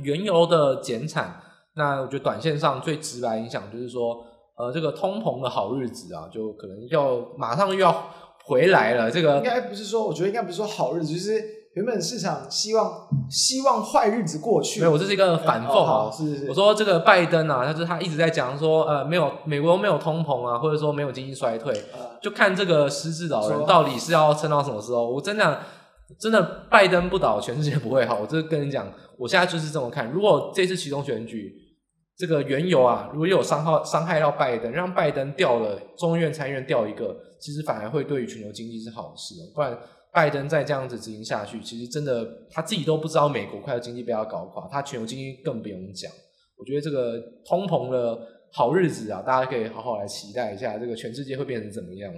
[0.04, 1.41] 原油的减产，
[1.76, 4.24] 那我觉得短线上最直白影响就是说，
[4.58, 8.10] 呃，这个通膨的好日子啊，就可能要马上又要
[8.45, 9.12] 回来了。
[9.12, 11.59] 这个应该不是说，我觉得应该不是说好日子，就是。
[11.75, 16.12] 原本市场希望希望坏日子过去，没有，我这是一个反讽啊。
[16.12, 21.73] 是是是，我说这个拜登啊，他就是他一直在讲说，呃，没有美国没有通膨啊，或者说没有经济衰退，
[22.21, 25.08] 就看这个失智老人到底是要撑到什么时候。
[25.08, 25.60] 我真的
[26.19, 28.17] 真的，拜登不倒，全世界不会好。
[28.19, 30.12] 我就跟你讲，我现在就是这么看。
[30.12, 31.53] 如果这次其中选举，
[32.17, 39.77] 这个原油啊，如果有伤害伤害到拜登，让拜登掉了众议院参议院掉一个，其实反而会对于全球经济是好事，不然。
[40.12, 46.12] 拜登再这样子执行下去，其实真的他自己都不知道美国快要经济被他搞垮，他全球经济更不用讲。
[46.58, 48.17] 我觉得这个通膨的
[48.52, 52.12] 好日子啊，大家可以好好来期待一下，这个全世界会变成怎么样？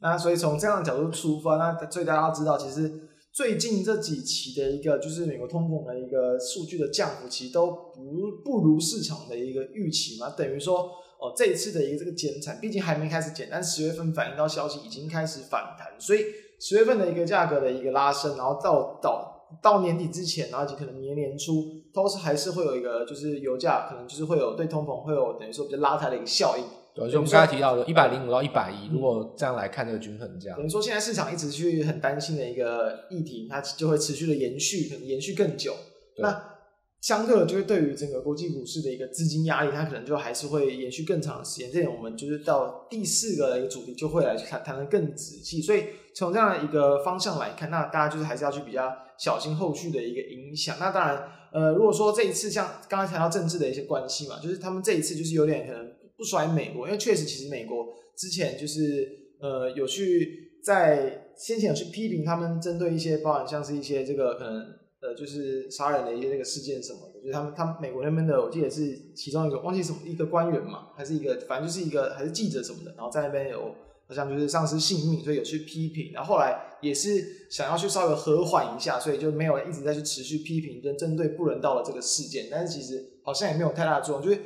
[0.00, 2.92] 那所以从这样的角度出发，那所以大家要知道，其实
[3.32, 10.30] 最近这几期的一个就是美国通膨的一个数据的降幅，其实都不不如市场的一个预期嘛。
[10.30, 10.80] 等于说，
[11.20, 16.20] 哦，这一次的一个这个减产，毕竟还没开始减，但十月份反映到消息已经开始反弹，所以。
[16.66, 21.62] 十月份的一个价格的一个拉升，然后到到到年底之前，然后以及可能年年初，
[21.94, 26.64] 都是还是会有一个，就是油价可能就是会有对通膨会有等于说比较拉抬的一个效应。
[26.92, 35.72] 对，就我们刚才提到的，一百零五到一百一，如果这样来看这个均衡价，等于说现在市场一直去很担心的一个议题，它就会持续的延续，可能延续更久。
[36.18, 36.42] 那
[37.02, 41.70] 相对的，就是对于整个国际股市的一个资金压力，它可能就还是会延续更长的时间。
[41.70, 45.62] 这点我们就是到第四个的一个主题就会来去谈谈的更仔细。
[45.62, 45.84] 所以
[46.16, 50.76] 从这样一个方向来看，那大家就是还是要去比较小心后续的一个影响。
[50.80, 59.06] 那当然，呃，如果说这一次像刚才谈到政治的一些关系嘛，就是他们这一次就是有点可能不甩美国，因为确实其实美国之前就是
[59.40, 64.64] 呃有去在先前有去批评他们针对一些包含像是一些这个可能。
[64.98, 73.74] 呃，就是杀人的一些这个事件什么的，就是他们，他们美国那边的，我记得是其中一个忘记什么一个官员嘛，还是一个，反正就是一个还是记者什么的，然后在那边有
[74.08, 84.40] 好像就是丧失性命，所以有去批评，然后后来也是想要去稍微和缓一下，所以就没有一直在去持续批评跟针对不人道的这个事件，但是其实好像也没有太大的作用，就是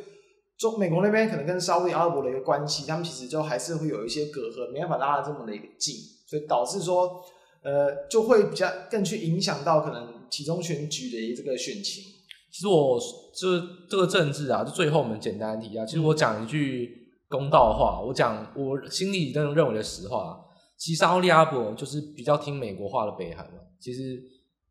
[0.59, 5.95] 中美国那边可能跟沙乌地阿拉伯的一个关系，他们其实就还是会有一些隔阂，没办法拉得这么的一个近，
[6.27, 7.23] 所以导致说。
[7.63, 12.03] 呃，就会比较更去影响到可能其中选举的一这个选情。
[12.51, 12.99] 其实我
[13.35, 15.85] 这这个政治啊，就最后我们简单提一下。
[15.85, 17.00] 其实我讲一句
[17.31, 20.39] 公道话，我讲我心里真的认为的实话。
[20.77, 23.61] 其实沙乌地阿拉伯就是比较听美国话的北韩嘛。
[23.81, 24.21] 其实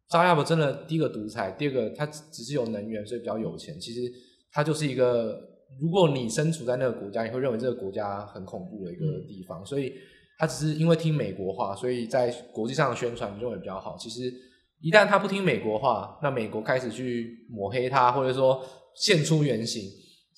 [0.10, 3.80] 沙乌地阿拉伯真的第一个独裁，第二个他只是有能源，所以比较有钱。
[3.80, 4.02] 其实
[4.52, 5.40] 他就是一个，
[5.82, 9.64] 如果你身处在那个国家，你会认为这个国家很恐怖的一个地方。
[9.64, 9.94] 嗯、所以。
[10.42, 13.98] 他只是因为听美国话，所以在国际上的宣传认为比较好。
[13.98, 14.34] 其实
[14.80, 18.64] 一旦他不听美国话，那美国开始去抹黑他，或者说
[18.96, 19.84] 现出原形。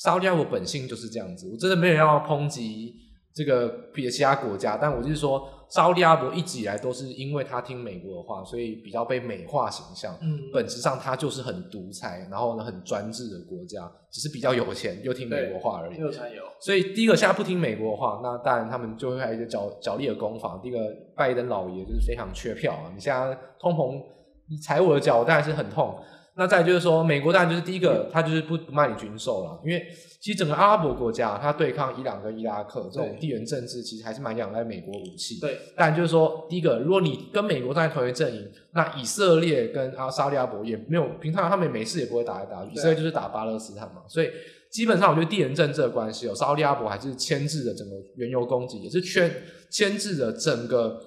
[0.02, 1.48] 沙乌地阿拉伯本性就是这样子。
[1.52, 2.96] 我真的没有要抨击
[3.36, 5.48] 这个别其他国家，但我就是说。
[5.72, 10.14] 沙乌地阿拉伯一直以来都是因为他听美国的话，所以比较被美化形象。
[10.22, 15.98] 嗯，本质上他就是很独裁，然后呢很专制的国家，只是比较有钱又听美国话而已。
[15.98, 16.44] 有才有。
[16.60, 20.60] 所以第一个现在不听美国的话，那当然他们就会还有一个角角力的攻防。
[20.62, 20.80] 第一个
[21.16, 23.98] 拜登老爷就是非常缺票啊，你现在通膨，
[24.50, 25.98] 你踩我的脚，我当然是很痛。
[26.36, 29.86] 那再就是说，美国当然就是第一个，他就是不不卖你军售了，因为
[30.20, 35.40] 其实整个阿拉伯国家，他对抗伊朗跟伊拉克这种地缘政治，其实还是蛮仰赖美国武器。
[35.42, 44.30] 对，但就是说，第一个，如果你跟美国站在同一阵营，那以色列跟阿沙利阿伯也没有，平常他们没事也不会打来打去，以色列就是打巴勒斯坦嘛，所以
[44.72, 49.30] 基本上我觉得地缘政治的关系，有沙利阿伯还是牵制着整个原油供给，也是圈
[49.70, 50.98] 牵制着整个。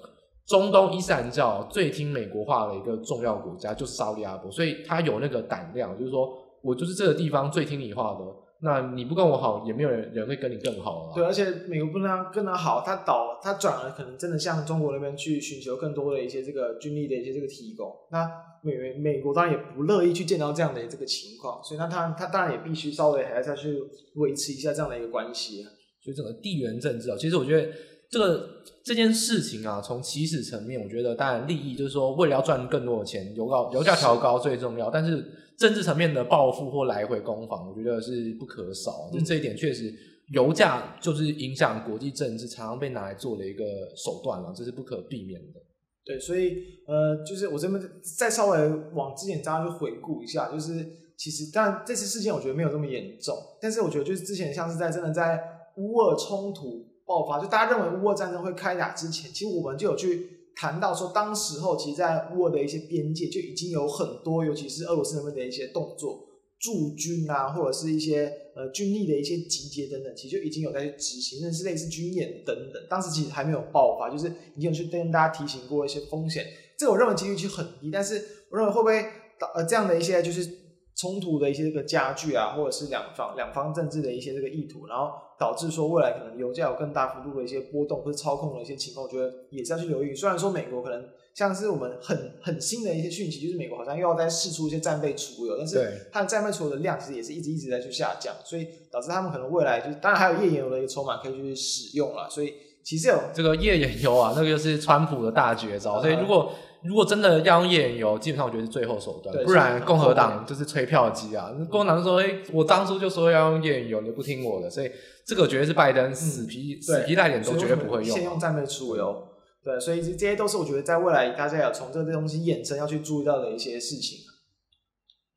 [0.47, 6.29] 中东伊斯兰教最听美国话的一个重要国家就是沙乌地阿拉伯，所以他有那个胆量，就是说
[6.61, 8.25] 我就是这个地方最听你话的，
[8.61, 11.13] 那你不跟我好，也没有人人会跟你更好了。
[11.15, 18.29] 对，而且美国不能跟他好，他倒他转而可能真的向中国那边去寻求更多的一些这个军力的一些这个提供，那
[18.61, 23.79] 美美国当然也不乐意去见到这样的这个情况，所以那他他当然也必须稍微还是要去
[24.15, 25.63] 维持一下这样的一个关系。
[26.03, 27.67] 所以整个地缘政治啊，其实我觉得
[28.09, 28.49] 这个
[28.83, 35.25] 这件事情啊，从起始层面，我觉得当然利益就是说为了要赚更多的钱，油高油价调高最重要，但是
[35.57, 39.09] 政治层面的报复或来回攻防，我觉得是不可少。
[39.11, 39.93] 就这一点确实，
[40.33, 43.63] 油价就是影响国际政治，常常被拿来做的一个
[43.95, 45.59] 手段了，这是不可避免的。
[46.05, 47.81] 对，所以呃，就是我这边
[48.17, 50.85] 再稍微往之前大家去回顾一下，就是
[51.17, 55.41] 其实当然这次事件我觉得没有这么严重，但是我觉得就是之前像是在真的在
[55.77, 66.23] 乌俄冲突爆发，就大家认为乌俄战争会开打之前，其实我们就有去谈到说，当时候其实，在乌俄的一些边界就已经有很多，尤其是俄罗斯那边的一些动作。
[66.57, 72.81] 驻军啊，或者是一些呃军力的一些集结等等，其实就已经有在去执行，甚至类似军演等等。
[72.89, 76.43] 当时其实还没有爆发，就是已经有去跟大家提醒过一些风险。
[76.77, 79.05] 这个我认为几率其实很低，但是我认为会不会
[79.37, 80.49] 导呃这样的一些就是
[80.95, 90.15] 冲突的一些这个加剧啊，或者是两方两方政治的一些这个意图，然后导致说未来可能油价有更大幅度的一些波动或者操控的一些情况，我觉得也是要去留意。
[90.15, 91.05] 虽然说美国可能。
[91.35, 102.53] 像是我们很很新的一些讯息，就是美国好像又要再试出一些战备储油，但是它的战备储油的量其实也是一直一直在去下降，所以导致他们可能未来就是当然还有页岩油的一个筹码可以去使用了，所以
[102.85, 106.53] 其实有这个页岩油啊，那个就是川普的大绝招，所以如果
[106.87, 114.91] 如果真的要用页岩油，基本上我觉得是最后手段，不然共和党就是催票机啊，共和党说哎，我当初就说要用页岩油，你不听我的，所以
[115.25, 119.27] 这个绝对是拜登死皮、嗯、死皮赖脸都绝对不会用，先用战略出油。
[119.63, 124.19] 对，所以这些都是我觉得在未来大家要从这个东西衍生要去注意到的一些事情。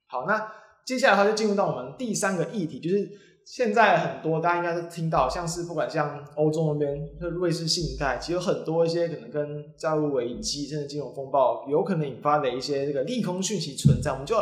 [0.06, 0.52] 好，那
[0.84, 3.10] 接下来的话就进入到我们第三个议题，就是
[3.50, 14.36] 现在很多大家应该都听到，像是不管像欧洲那边，就瑞士信贷，其实有很多一些可能跟债务危机甚至金融风暴有可能引发的一些这个利空讯息存在，我们就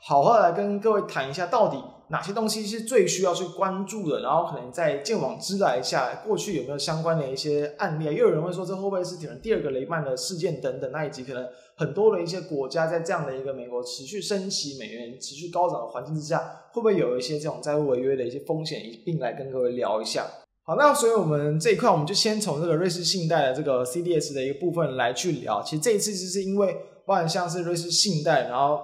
[0.00, 1.78] 好好来跟各位谈一下到底。
[2.10, 4.22] 哪些东西是最需要去关注的？
[4.22, 8.04] 然后可能在鉴网知来下，过去有没有相关的一些案例？
[8.06, 10.90] 又有人会说，这会不会是可能第二个雷曼的事件等等？
[10.90, 16.38] 那以及可能很多的一些国家在这样的一个美国持续升息、美元持续高涨的环境之下，
[16.72, 18.82] 会不会有一些这种债务违约的一些风险？
[18.82, 20.26] 一并来跟各位聊一下。
[20.62, 25.62] 好，那所以我们这一块，我们就先从这个瑞士信贷的这个 CDS 的一个部分来去聊。
[25.62, 28.80] 其实这一次就是因为，包含像是瑞士信贷，然后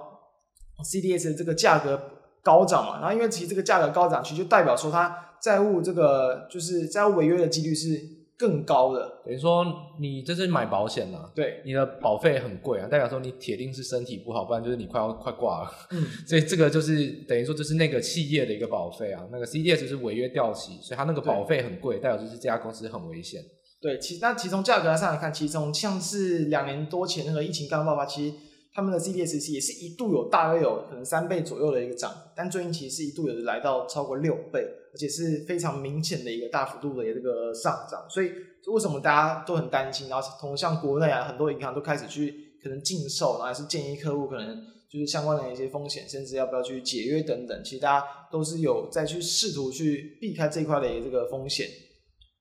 [0.83, 1.99] CDS 的这个价格。
[2.45, 7.99] 高涨嘛，然后因为其实这个价格高涨，其实就代表说它债务这个就是债务违约的几率是
[8.37, 9.21] 更高的。
[9.25, 9.65] 等于说
[9.99, 15.71] 你这是买保险嘛，对，你的保费很贵啊，代表说你铁定是身体不好，不然就是你快要快挂了。
[15.89, 23.41] 嗯， 所以这个就是等于说这是那个企业的一个保费啊，那个 CDS 是违约掉期，所以它那个保费很贵，代表就是这家公司很危险。
[23.81, 28.35] 对，其那其实从价格上来看，其实从像是两年多前那个疫情刚爆发，其实。
[28.75, 34.59] 他们的 CDS 也是一度有大约有可能三倍左右的一个涨，但最近其实是一度有来到超过六倍，
[34.93, 38.05] 而且是非常明显的一个大幅度的这个上涨。
[38.09, 38.33] 所以
[38.67, 40.09] 为什么大家都很担心？
[40.09, 44.61] 然后同像国内啊，很多银行都开始去可能禁售，然后还是建议客户可能
[44.91, 47.63] 就是相关的一些风险，甚至要不要去解约等等。
[47.63, 51.65] 其实大家都是有在去试图去避开这一块的这个风险。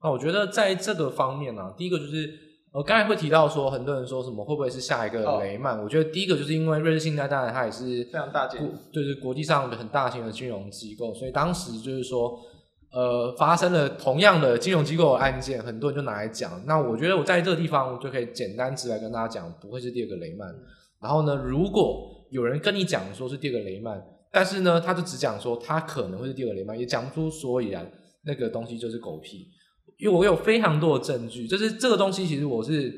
[0.02, 2.42] 那我觉得在这个方面呢、第一个就是。
[2.74, 5.78] 我刚才会提到说，很多人说什么会不会是下一个雷曼？
[5.78, 12.36] 哦、我觉得第一个就是因为瑞士信贷，当然它也是非常大型，就是国际上很大型的金融机构，所以当时就是说，
[12.90, 16.60] 呃，发生了同样的金融机构的案件，很多人就拿来讲。
[16.66, 20.52] 那我觉得我在这个地方我就可以简单直白跟大家讲，不会是第二个雷曼。
[21.00, 27.88] 然后呢，如果有人跟你讲说是第二个雷曼，但是呢，他就只讲说他可能会是第二个雷曼，也讲不出所以然，
[28.24, 29.46] 那个东西就是狗屁。
[29.98, 32.92] 因为我有非常多的证据，就是这个东西其实我是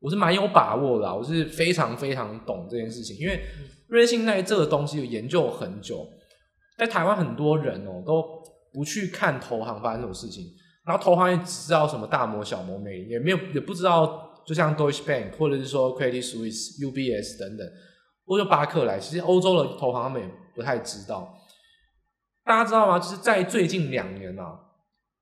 [0.00, 3.16] 我是蛮有把握的，我是非常非常懂这件事情。
[3.16, 3.42] 因为
[3.88, 6.06] 瑞信在这个东西有研究很久，
[6.76, 8.22] 在台湾很多人哦都
[8.72, 10.44] 不去看投行发生什么事情，
[10.84, 17.66] 然后投行也只知道什么大摩小摩美，也没有也不知道，就像 Deutsche Bank 或者是说 Credit Suisse、UBS 等等，
[18.26, 21.34] 或者巴克莱，其实欧洲的投行他们也不太知道。
[22.44, 22.98] 大家知道吗？
[22.98, 24.58] 就是在最近两年啊。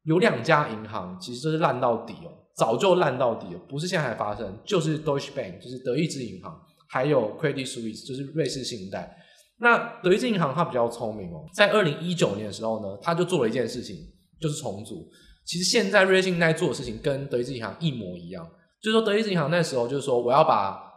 [0.04, 9.16] 有两家银行其实就是烂到底哦，早就烂到底了，不是现在才发生，就是 Deutsche Bank，就是德意志银行，还有 Credit Suisse，就是瑞士信贷。
[9.58, 13.96] 那德意志银行它比较聪明哦，在二零一九年的时候呢，它就做了一件事情，
[14.40, 15.08] 就是重组。
[15.44, 18.46] 其实现在瑞士信贷做的事情跟德意志银行一模一样，
[18.83, 20.89] 就是说德意志银行那时候就是说我要把。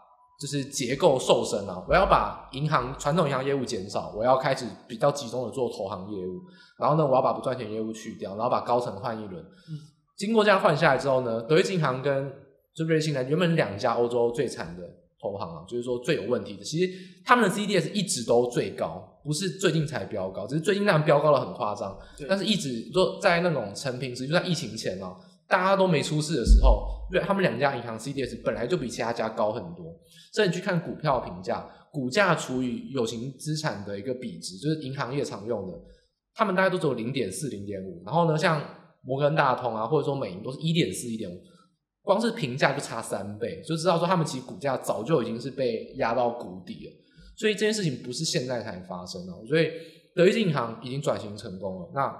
[0.44, 1.82] 就是结构瘦身啊！
[1.88, 6.42] 我要把银行传统银行业务减少，我要开始比较集中的做投行业务。
[6.78, 9.42] 然后呢，我要把不赚钱业务去掉，然后把高层换一轮。
[9.42, 9.80] 嗯、
[10.18, 12.30] 经过这样换下来之后呢，德意志银行跟
[12.76, 14.84] 就瑞信呢，原本两家欧洲最惨的
[15.22, 16.64] 投行啊，就是说最有问题的。
[16.66, 16.92] 其实
[17.24, 21.98] 他们的 CDS 一直都最高，不是最近才飙高，只是最近那样飙高了很夸张。
[22.28, 25.16] 但是一直说在那种成平时，就在疫情前啊，
[25.48, 29.86] 大家都没出事的时候，对，他们两家银行 CDS 本来就比其他家高很多。
[30.34, 35.80] 所以你去看股票评价，股价除以有形资产的一个比值，就是银行业常用的，
[36.34, 38.04] 他们大概都只有零点四、零点五。
[38.04, 38.62] 然后呢，像
[39.04, 41.40] 摩根大通啊，或者说美银都是一点四、一点五。
[42.02, 46.92] 光是评价就差三倍，就知道说他们其实股价早就已经是被压到谷底了。
[47.38, 49.32] 所以这件事情不是现在才发生的。
[49.48, 49.70] 所以
[50.14, 51.92] 德意志银行已经转型成功了。
[51.94, 52.14] 那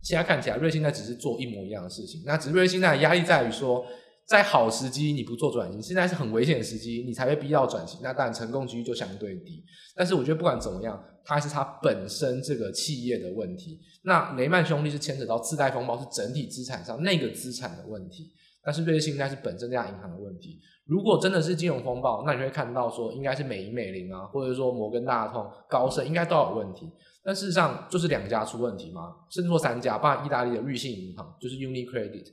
[0.00, 2.22] 现在看起来，瑞信在只是做一模一样的事情。
[2.24, 3.84] 那只是瑞信在压力在于说，
[4.32, 8.00] 在好时机你不做转型，现在是很危险的时机，你才被逼到转型。
[8.02, 9.62] 那当然成功几率就相对低。
[9.94, 13.78] 但是我觉得不管怎么样，它还是它本身这个企业的问题。
[14.04, 18.32] 那雷曼兄弟是牵扯到次贷风暴，是整体资产上那个资产的问题。
[18.64, 20.58] 但是瑞信应该是本身这家银行的问题。
[20.86, 26.90] 如果真的是金融风暴，那你会看到说应该是美银美林啊，或者说摩根大通、高盛应该都有问题。
[27.22, 32.26] 但事实上就是两家出问题嘛，甚至说三家，包括意大利的瑞信银行，就是 UniCredit，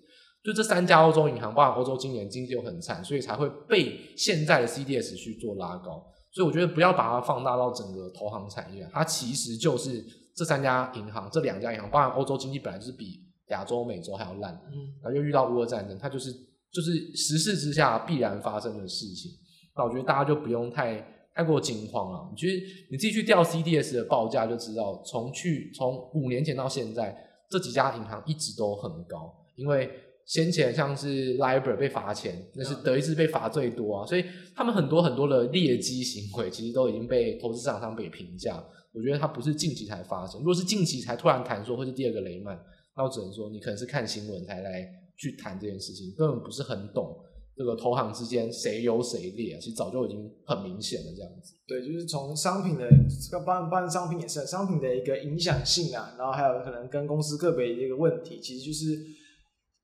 [0.44, 6.06] 就这三家欧洲银行，包含欧洲今年经济又很惨，所以才会被现在的 CDS 去做拉高。
[6.32, 10.04] 所以我觉得不要把它放大到整个投行产业，它其实就是
[10.36, 13.28] 这三家银行、这两家银行，包含欧洲经济本来就是比。
[13.50, 16.32] 亚洲、美洲还要烂，嗯，然后又遇到乌俄战争，它就是
[16.72, 19.32] 就是时势之下必然发生的事情。
[19.76, 22.30] 那我觉得大家就不用太太过惊慌了。
[22.30, 22.54] 你觉得
[22.92, 27.18] 你自己去调 CDS 的报价就知道，从去从五年前到现在，
[27.50, 29.34] 这几家银行一直都很高。
[29.56, 29.90] 因为
[30.30, 34.24] 先前像是 Libor 被罚钱，那是德意志被罚最多啊，所以
[34.56, 38.64] 他们很多很多的劣迹行为，其实都已经被投资市场上被评价。
[38.94, 42.56] 我觉得它不是近期才发生，如果是近期才突然谈说会是第二个雷曼。
[42.96, 47.18] 那我只能说，你可能是看新闻才来去谈这件事情，根本不是很懂
[47.56, 49.60] 这个投行之间谁优谁劣啊。
[49.60, 51.56] 其实早就已经很明显了，这样子。
[51.66, 58.98] 对，就是从商品的这个包含商品也是商品的一个影响性啊，然后还有可能跟公司个别的一个问题，其实就是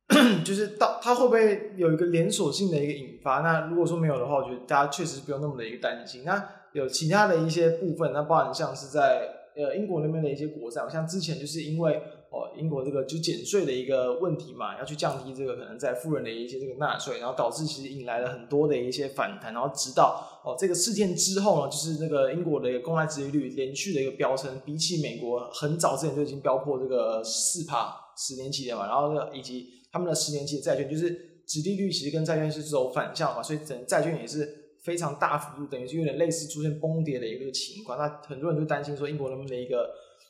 [0.45, 3.39] 就是到它会不会有一个连锁性的一个引发？
[3.39, 6.23] 那如果说没有的话，我觉得大家确实不用那么的一个担心。
[6.23, 6.43] 那
[6.73, 12.01] 有其他的一些部分，那包含像是在呃英国那边的一些国债，像之前就是因为。
[12.31, 31.09] 哦，英国这个就减税的一个问题嘛，要去降低这个可能在富人的一些这个纳税，然后导致其实引来了很多的一些反弹，然后直到哦这个事件之后呢，就是那个英国的一个公债殖利率连续的一个飙升，比起美国很早之前就已经飙破这个四趴十年期的嘛，然后以及他们的十年期的债券，就是
[31.47, 39.89] 殖利率其实跟债券是走反向嘛，所以整债券也是非常大幅度，等于是有点类似出现崩跌的一个情况，那很多人就担心说英国能不能一个。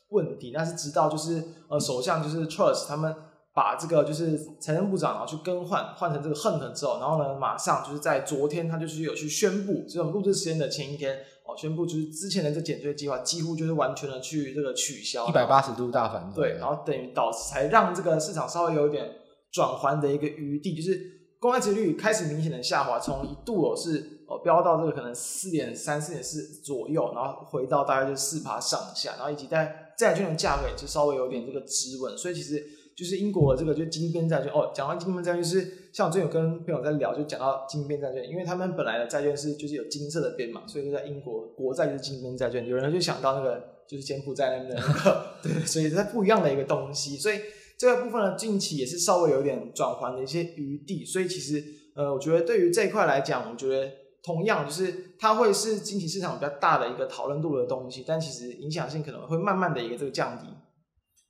[0.10, 3.14] 问题，那是直到就是呃，首相就是 Truss 他们
[3.56, 19.10] 把这个就是财政部长然后去更换换成这个 Hunt 之后，然后呢，马上就是在昨天他就是有去宣布，这种录制时间的前一天哦，宣布就是之前的这减税计划几乎就是完全的去这个取消，一百八十度大反转，对，然后等于导致才让这个市场稍微有点
[19.56, 21.00] 转圜的一个余地，就是
[21.40, 32.62] 公债殖率开始明显的下滑，从一度哦是哦飙到这个可能四点三、四点四左右，然后回到大概就是四趴上下，然后以及在债券的价格也是稍微有点这个止稳，所以其实
[32.98, 34.72] 就是英国的这个就金边债券哦。
[34.76, 42.68] 讲到金边债券，是像我最近有跟朋友在聊，就讲到金边债券，因为他们本来的债券是就是有金色的边嘛，所以就在英国国债就是金边债券。
[42.68, 47.16] 有人就想到那个就是柬埔寨那边的那个， 对，所以它不一样的一个东西。
[47.18, 47.40] 所以
[47.78, 51.04] 这个部分呢，近期也是稍微有点转换的一些余地。
[51.06, 51.64] 所以其实
[51.96, 53.92] 呃，我觉得对于这一块来讲，我觉得。
[54.26, 60.48] 同样，就是它会是近期市场比较大的一个讨论度的东西，但其实影响性可能会慢慢的一个这个降低。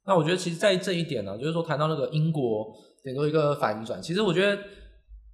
[0.06, 2.74] 那我觉得，其实，在这一点呢、就是说谈到那个英国
[3.04, 4.58] 点做一个反转，其实我觉得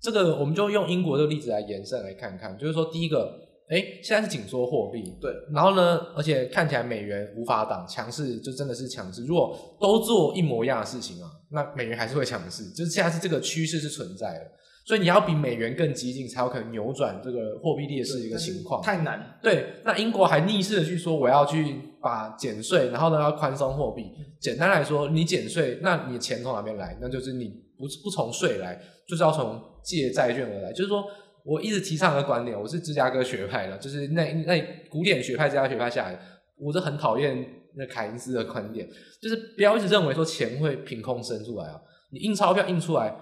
[0.01, 3.31] 这个我们就用英国这个例子来延伸来看看，就是说第一个，
[3.71, 9.25] 哎，现在是紧缩货币，对，然后呢，而且看起来美元无法挡强势，就真的是强势。
[9.25, 14.51] 如果都做一模一样的事情啊，那美元还是会强势，就是现在是这个趋势是存在的。
[14.83, 18.81] 所以你要比美元更激进，才有可能扭转这个货币劣势的一个情况。
[18.81, 19.39] 太难。
[19.41, 24.11] 对，那英国还逆势的去说，我要去把减税，然后呢要宽松货币。
[24.41, 26.97] 简单来说，你减税，那你的钱从哪边来？
[26.99, 30.73] 那就是你不不从税来，就是要从借债券而来。
[30.73, 31.05] 就是说
[31.43, 36.19] 我一直提倡的观点，我是芝加哥学派的，就是那那古典学派芝加哥学派下来，
[36.57, 38.87] 我是很讨厌那凯恩斯的观点，
[39.21, 41.81] 就是不要一直认为说钱会凭空生出来啊，
[42.11, 43.15] 你印钞票印出来。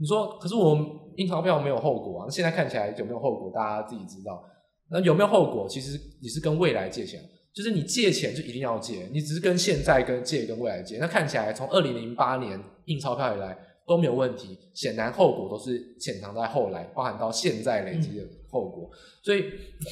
[0.00, 0.78] 你说，可是我
[1.16, 2.30] 印钞票没有后果啊？
[2.30, 3.50] 现在看起来有没有后果？
[3.52, 4.40] 大家自己知道。
[4.90, 5.68] 那有没有后果？
[5.68, 7.20] 其实你是跟未来借钱，
[7.52, 10.98] 就是你借钱就一定要借，你只是跟现在跟借跟未来借。
[10.98, 13.58] 那看起来从二零零八年印钞票以来，
[13.88, 18.90] 都没有问题，显然后果都是潜藏在后来，包含到现在累积的后果。
[18.92, 19.46] 嗯、所以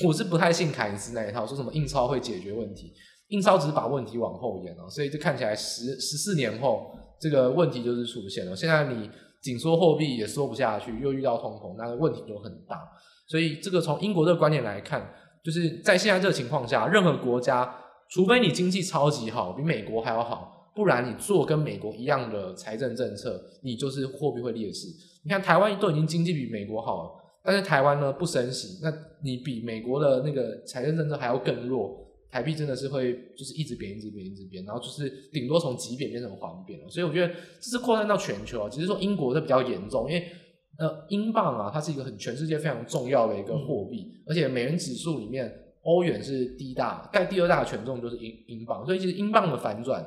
[0.07, 2.93] 我是不太信凯恩斯那一套，说什么印钞会解决问题，
[3.29, 8.55] 印钞只是把问题往后延了，所以就看起来十十四年后这个问题就是出现了。
[8.55, 12.81] 现在你紧缩货币也缩不下去，又遇到通膨，那个问题就很大。
[13.27, 17.75] 所以这个从英国这个观点来看，就是在现在这个情况下，任何国家，
[18.11, 20.56] 除非你经济超级好，比美国还要好。
[20.77, 24.87] 不然你做跟美国一样的财政政策，你就是货币会劣势。
[25.25, 27.11] 你看台湾都已经经济比美国好了，
[27.43, 28.93] 但是台湾呢不升息，那
[29.25, 36.89] 你比美国的那个财政政策还要更弱，台币真的是会就是一直贬，一直贬，一直贬，然后就是顶多从极贬变成缓贬了。
[36.91, 40.31] 所以我觉得这是扩散到全球啊，只是说英国的比较严重，因为
[40.79, 45.51] 呃英镑啊，它是一个很全世界非常重要的一个货币，嗯、而且美元指数里面
[45.83, 50.05] 欧元是第一大，但第二大的权重就是英英镑，所以其实英镑的反转。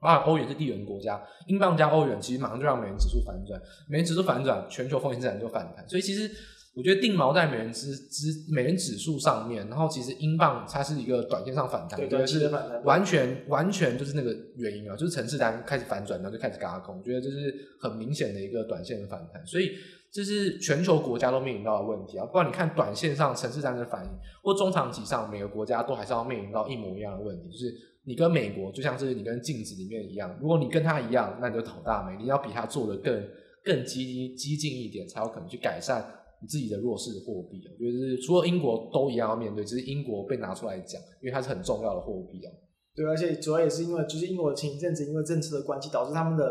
[0.00, 5.86] 啊，欧元是地缘国家，英镑加欧元，其实马上就让美元指数反转，美元指数反转，全球风险资产就反弹。
[5.86, 6.30] 所以其实
[6.74, 12.50] 我觉得定锚在美元指指美元指数上面，然后其实英镑它是一个短线上反弹，对，是
[12.84, 19.44] 完全完全就是那个原因啊，就是城市单开始反转，然后就开始嘎空，我觉得这是很明显的一个短线的反弹。
[19.44, 19.72] 所以
[20.10, 24.10] 这是全球国家都面临到的问题啊，不管你看短线上城市单的反应，
[24.42, 27.89] 或中长期上每个国家都还是要面临到一模一样的问题，就是。
[28.04, 32.16] 你跟美国就像是你跟镜子里面一样，如果你跟他一样，那你就倒大霉。
[32.20, 33.28] 你要比他做的更
[33.62, 36.02] 更激激进一点，才有可能去改善
[36.40, 37.60] 你自己的弱势的货币。
[37.70, 42.50] 我觉得是除了英国都一样要面对，只是英国被拿出来讲，因为它是很重要的货币啊。
[42.96, 46.50] 对，而且主要也是因为就是英国前一阵子因为政策的关系，导致他们的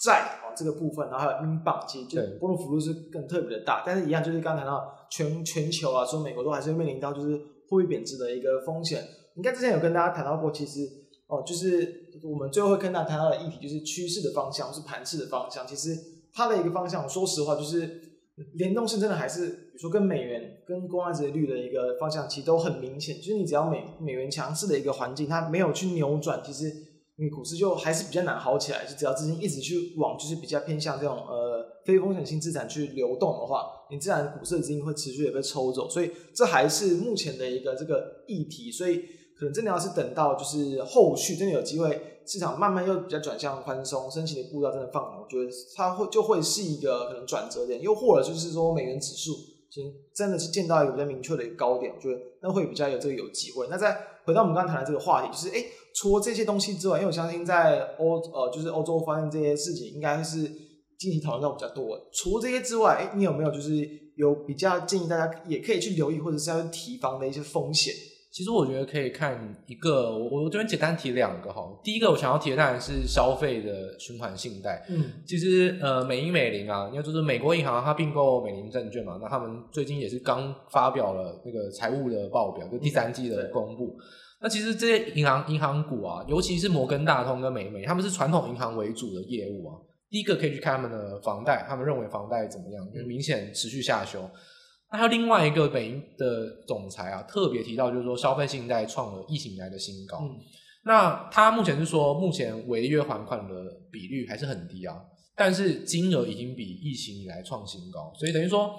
[0.00, 3.84] 债啊这个部分，然后还有英镑，其实就波动幅度是更特别的大。
[3.86, 7.38] 但是，一样就是刚才谈到全全球啊，说美国都还是会面临到就是
[7.70, 9.02] 货币贬值的一个风险。
[9.38, 10.80] 应该之前有跟大家谈到过，其实
[11.28, 15.64] 哦，就是我们最后会跟大家谈到的议题，就是趋势的方向，是盘势的方向。
[15.64, 15.96] 其实
[16.32, 18.02] 它的一个方向，说实话，就是
[18.54, 23.18] 联动性真的还是，比如说跟美元、跟公债殖利率的一个方向，其实都很明显。
[23.18, 26.72] 就是你只要美美元强势的一个环境，它没有去扭转，其实
[27.16, 28.84] 你股市就还是比较难好起来。
[28.86, 35.88] 就只要资金一直去往，就是比较偏向这种呃非风险性资产去流动的话，你自然股市的资金会持续的被抽走。
[35.88, 38.72] 所以这还是目前的一个这个议题。
[38.72, 39.04] 所以。
[39.38, 49.32] 可能真的要是等到就是后续真的有机会，市场慢慢又比较转向宽松，升息的步调真的放缓，我觉得它会就会是一个可能转折点，又或者就是说美元指数
[49.70, 53.66] 其实真的是见到一个比较明确的一个高点，我觉得那会比较有这个有机会。
[53.70, 55.64] 那再回到我们刚刚谈的这个话题，就是哎，
[55.94, 60.42] 除了这些东西之外，因为我相信在欧呃就是欧洲发生这些事情，应该是
[60.98, 61.98] 近期讨论到比较多。
[62.12, 67.94] 除了这些之外，哎，你有没有就是有比较建议大家也可以去留意或者是要提防的一些风险？
[68.30, 71.62] 其实我觉得可以看一个，我我这边简单提两个哈。
[71.82, 74.84] 第一个我想要提的当然是消费的循环信贷。
[74.90, 83.96] 嗯，其实呃，美银美林啊，因为就是美国银行它并购美林证券嘛，那他们最近也是刚发表了那个财务的报表，就第三季的公布。
[83.98, 84.04] 嗯、
[84.42, 89.74] 那其实这些银行银行股啊，尤其是摩根大通跟美美，他们是传统银行为主的业务啊。
[90.10, 92.86] 第一个可以去看他们的房贷，他们认为房贷怎么样？
[92.92, 94.20] 就明显持续下修。
[94.90, 100.18] 那还有另外一个北银的总裁啊，特别提到就是说，消费信贷创了疫情以来的新高。
[100.22, 100.36] 嗯、
[100.84, 103.54] 那他目前是说，目前违约还款的
[103.92, 104.96] 比率还是很低啊，
[105.36, 108.12] 但是金额已经比疫情以来创新高。
[108.18, 108.74] 所以等于说，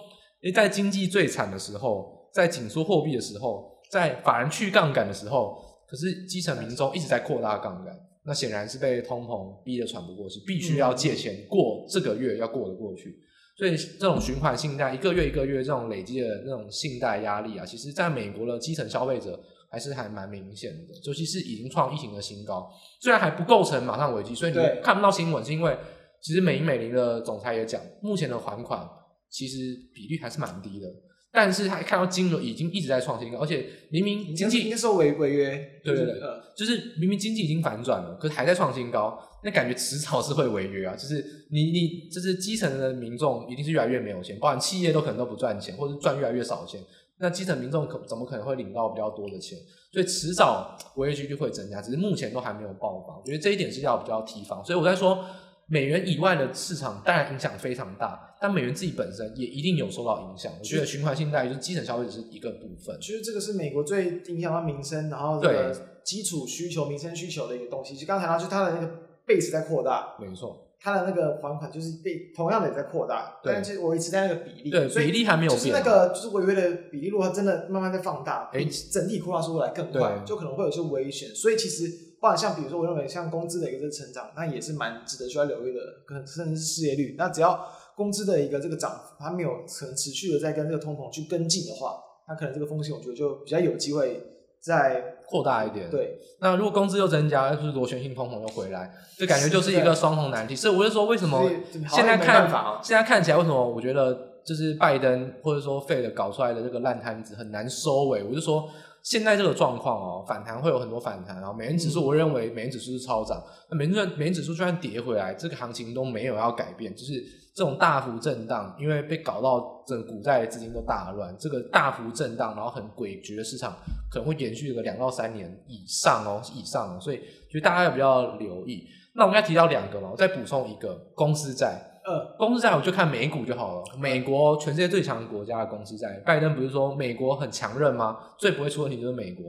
[0.53, 5.57] 在经济最惨的时候，在紧缩货币的时候，在法人去杠杆的时候，
[5.87, 7.93] 可是基层民众一直在扩大杠杆，
[8.25, 13.15] 那显然是被通膨逼得喘不过气，必须要借钱过这个月要过得过去。
[13.59, 19.37] 所以这种循环信贷一个月一个月这种累积的那种信贷压力啊，其实在美国的基层消费者
[19.69, 25.77] 还是还蛮明显的，尤其是已经创疫情的新高，虽然还不构成马上危机，所以你看不到新闻，是因为
[26.21, 28.89] 其实美银美林的总裁也讲，目前的还款
[29.29, 30.87] 其实比率还是蛮低的。
[31.31, 36.19] 但是他看到金额已经一直在创新高，而且明明经济应该说违违约，对对对，
[36.57, 40.95] 就是明明经济已经反转了，可是还在创新高，那感觉迟早是会违约啊！
[40.95, 46.81] 就是你你就是基层的民众一定是越来越没有钱，包含企业都可能都不赚钱，或者赚越来越少钱，
[47.19, 49.55] 那基层民众可怎么可能会领到比较多的钱？
[49.93, 53.15] 所以迟早违约几率会增加，只是目前都还没有爆发。
[53.15, 54.65] 我觉得这一点是要比较提防。
[54.65, 55.23] 所以我在说。
[55.71, 60.51] 美元以外的市场当然影响非常大，但美元自己本身也一定有受到影响。
[60.57, 62.97] 我觉得循环信贷就是基层消费者是一个部分。
[62.99, 67.95] 其实这个是美国最影响到民生，然后这个基础需求、民生需求的一个东西。
[67.95, 68.87] 就刚才谈到，就是它的那个
[69.27, 75.61] base 在扩大，没错，它的那个还款就是被同样的也在扩大，但是维持在那个比例，对，比例还没有变。
[75.61, 81.29] 就是那个就是违约的比例，如果它真的慢慢在放大，哎，整体扩大速度来更快，就可能会有些危险。
[81.35, 82.08] 所以其实。
[82.21, 87.15] 包括像比如说，我认为像工资的一个这个成长，那也是蛮值得需要留意的，可能甚至是失业率。
[87.17, 91.97] 那只要工资的一个这个涨幅，它没有可能持续的在跟这个通膨去跟进的话，
[92.27, 94.21] 那可能这个风险我觉得就比较有机会
[94.59, 95.89] 再扩大一点。
[95.89, 100.55] 对，那如果工资又增加，就是螺旋性通膨又回来，这感觉就是一个双重难题。
[100.55, 101.49] 所以我就说，为什么
[101.89, 104.27] 现在看法现在看起来，为什么我觉得？
[104.41, 108.67] 就是拜登或者说费的搞出来的这个烂摊子很难收尾，我就说
[109.03, 117.13] 现在这个状况哦，反弹会有很多反弹，然后美元指数我认为美元指数是超涨，那美元美元指数就算跌回来，这个行情都没有要改变，就是
[117.55, 123.75] 这种大幅震荡，因为被搞到整个股债资金都大乱，这个大幅震荡，然后很诡谲的市场
[124.11, 127.21] 可能会延续个两到三年以上哦，以上哦，所以
[127.51, 128.85] 就大家要比较留意。
[129.15, 131.85] 那我们刚才提到两个嘛，我再补充一个公司债。
[132.05, 133.83] 呃，公司债我就看美股就好了。
[133.97, 138.17] 美国全世界最强国家的公司债，拜登不是说美国很强韧吗？
[138.39, 139.45] 最不会出问题就是美国。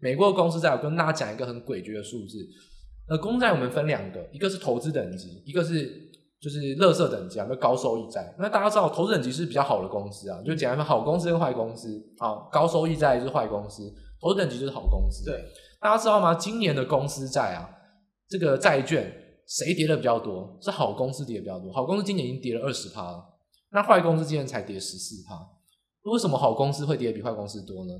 [0.00, 2.38] 美国的公司债，我跟大家讲一个很诡谲的数字。
[3.08, 5.90] 呃，公债我们分两个，一个是投资等级，一个是
[6.40, 8.34] 就是垃圾等级啊，就高收益债。
[8.38, 11.88] 那大家知道，投资等级是比较好的公司啊，就简单说，好公司跟坏公司。
[12.18, 13.82] 好，高收益债就是坏公司，
[14.20, 15.24] 投资等级就是好公司。
[15.24, 15.42] 对，
[15.80, 16.34] 大家知道吗？
[16.34, 17.68] 今年的公司债啊，
[18.28, 19.20] 这个债券。
[19.46, 20.58] 谁跌的比较多？
[20.60, 21.72] 是好公司跌的比较多。
[21.72, 23.24] 好公司今年已经跌了二十趴了，
[23.72, 25.34] 那坏公司今年才跌十四趴。
[26.04, 27.92] 为什么好公司会跌的比坏公司多呢？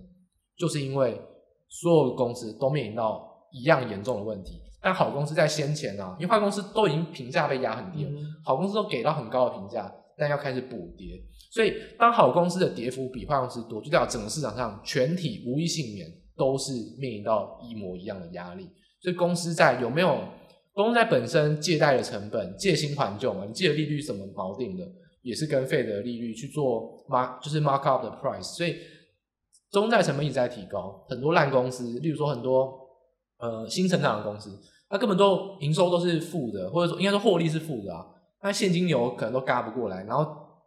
[0.57, 1.21] 就是因为
[1.69, 4.61] 所有公司都面临到一样严重的问题。
[4.81, 11.23] 但好公司在先前啊，因为坏公司都已经评价被压很低了，嗯、好公司都给到很高的评价，但要开始补跌。
[11.51, 18.69] 所以当好公司的跌幅比坏公司多，就代表整个市场上全体无一幸免都是面临到一模一样的压力。
[19.01, 20.19] 所以公司在有没有？
[20.75, 24.85] 公债本身借贷的成本，借新还旧嘛，你借的利率怎么锚定的？
[25.23, 28.77] 也是跟费的利率去做 mark，就是 mark up 的 price，所以
[29.71, 31.03] 公债成本一直在提高。
[31.09, 32.77] 很多烂公司，例如说很多
[33.39, 34.51] 呃新成长的公司，
[34.89, 38.05] 它根本都营收都是负的，或者说应该说获利是负的啊，
[38.43, 40.27] 那现金流可能都嘎不过来，然后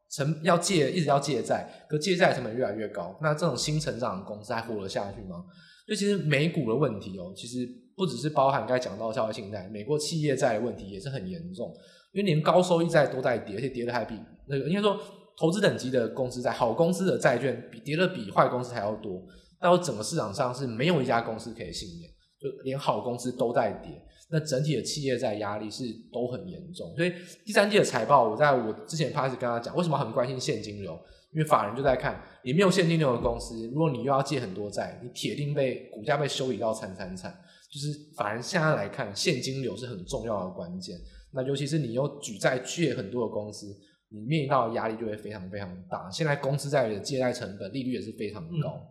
[0.09, 5.43] 成要借一直要借债，可借债成本越来越高，那这种新成长的公司还活得下去吗？
[5.85, 7.67] 所以其实美股的问题哦，其实。
[7.97, 11.73] 不只是包含刚才讲到消费信贷，美国企业债的问题也是很严重，
[12.13, 14.13] 因为连高收益债都在跌，而且跌的还比
[14.45, 14.97] 那个应该说
[15.35, 19.21] 投资等级的公司债，好公司的债券比跌的比坏公司还要多。
[19.59, 25.83] 到整个市场上是没有一家公司可以幸免，就连好公司都在跌，那整体的企业债压力是
[26.13, 26.95] 都很严重。
[26.95, 27.11] 所以
[27.43, 30.93] 第三季的财报，我在我之前开始跟他讲，为什么很关心现金流？
[31.33, 37.35] 因为法人就在看，你没有现金流的公司，如果你又要借很多债，你铁定被股价被修理到惨惨惨。
[37.69, 40.97] 就是反而现在来看，现金流是很重要的关键。
[41.33, 43.67] 那尤其是你又举债借很多的公司，
[44.09, 46.09] 你面临到的压力就会非常非常大。
[46.09, 48.69] 现在公司在的借贷成本利率也是非常高。
[48.69, 48.87] 嗯、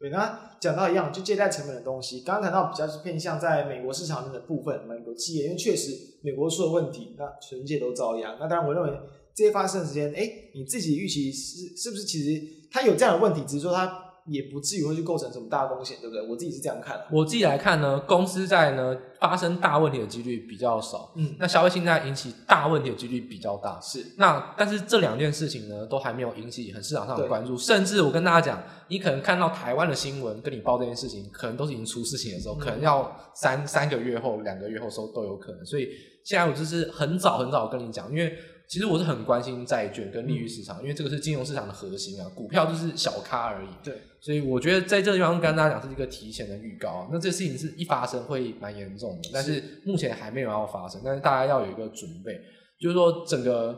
[0.00, 5.92] 对，那讲到一样，就借贷成本的东西，刚刚谈到比较是偏向在美国市场的部分，美国企业，因为确实
[6.22, 8.36] 美国出了问题，那全世界都遭殃。
[8.40, 8.90] 那当然，我认为
[9.32, 12.42] 这些发生的时间，哎，你自己预期是是不是其实
[12.72, 14.06] 它有这样的问题，只是说它。
[14.28, 16.26] 也不至于会去构成什么大风险，对不对？
[16.26, 17.06] 我自己是这样看的。
[17.10, 23.80] 我自己来看呢，公司债呢发生大问题的几率比较少，嗯，那消费信贷引起大问题的几率比较大。
[23.80, 27.56] 是，那但是这两件事情呢，都还没有引起很市场上的关注。
[27.56, 35.64] 甚至我跟大家讲，你可能看到台湾的新闻跟你报这件事情，可能都是已经出事情的时候，嗯、可能要三三个月后、两个月后收都有可能。
[35.64, 35.88] 所以
[36.24, 38.32] 现在我就是很早很早跟你讲，因为。
[38.68, 43.68] 其实我是很关心债券跟利率市场，嗯、因为这个是金融市场的核心啊，股票就是小咖而已。
[43.82, 47.08] 对，所以我觉得在这个地方跟大家讲是一个提前的预告。
[47.10, 52.38] 那这事情是一发生会蛮严重的，但是目前还没有要发生，但是大家要有一个准备，
[52.78, 53.74] 就是说整个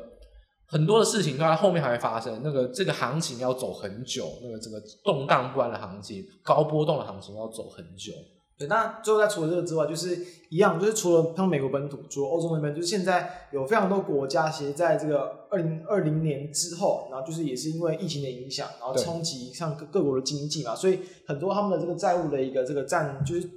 [0.67, 2.41] 很多的事情都在后面还会发生。
[2.43, 8.13] 那个这个行情要走很久，那个整个动荡不安的行情、高波动的行情要走很久。
[8.61, 10.15] 对，那最后再除了这个之外，就是
[10.51, 23.49] 一样，就是除了像美国本土，除了欧洲那边，就是现在有非常多国家，其实在这个二零二零年之后，然后就是也是因为疫情的影响，然后冲击像各各国的经济嘛，所以很多他们的这个债务的一个这个占，就是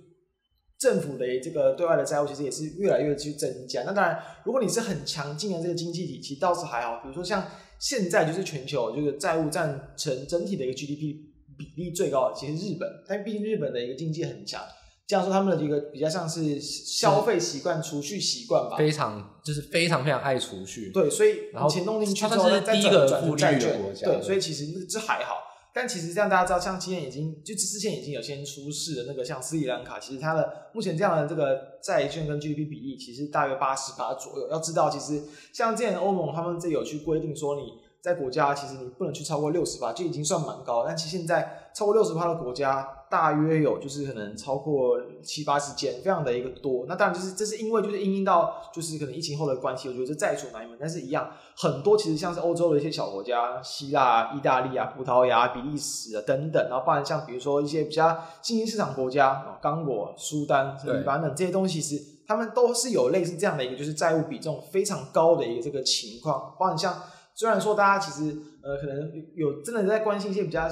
[0.80, 3.84] 政府的这个对外的债务，其实也是越来越去增加。
[3.84, 7.02] 那当然，如果你是很强劲的这个经济体，其实倒是还好。
[7.04, 7.46] 比如说像
[7.78, 11.18] 现在就是全球这个债务占成整体的一个 GDP
[11.58, 14.62] 比例最高的，其实日本，但毕竟日本的一个经济很强。
[15.06, 20.92] 这样说，他们的一个比较像是消费习惯、储蓄习惯吧，非常就是非常非常爱储蓄。
[20.92, 23.80] 对，所以然后钱弄进去之后再转转成债券。
[24.02, 25.36] 对，所以其实这还好。
[25.76, 34.48] 但其实这样大家知道，像今年已经就之前已经有先出事的那个像斯里兰卡，其实它的目前这样的这个债券跟 GDP 比例其实大约八十八左右。
[34.50, 37.64] 要知道，其实像之前欧盟他们这有去规定说，你
[38.04, 40.86] 在国家其实你不能去超过六十八，就已经算蛮高。
[40.86, 46.88] 但其实现在超过六十八的国家大约有就是可能超过七八十间，非常的一个多。
[46.88, 50.76] 那当然就是这是因为就是因应到就是可能疫情后的关系，我觉得这在所难免。
[50.80, 66.96] 但是一样很多其实像是欧洲的一些小国家，希腊、意大利啊、葡萄牙、比利时啊等等，然后包含像比如说一些比较新兴市场国家，刚果、苏丹、黎巴嫩这些东西，其实他们都是有类似这样的一个就是债务比重非常高的一个这个情况，包括像。
[67.36, 70.70] 虽然说大家其实呃可能有真的在关心一些比较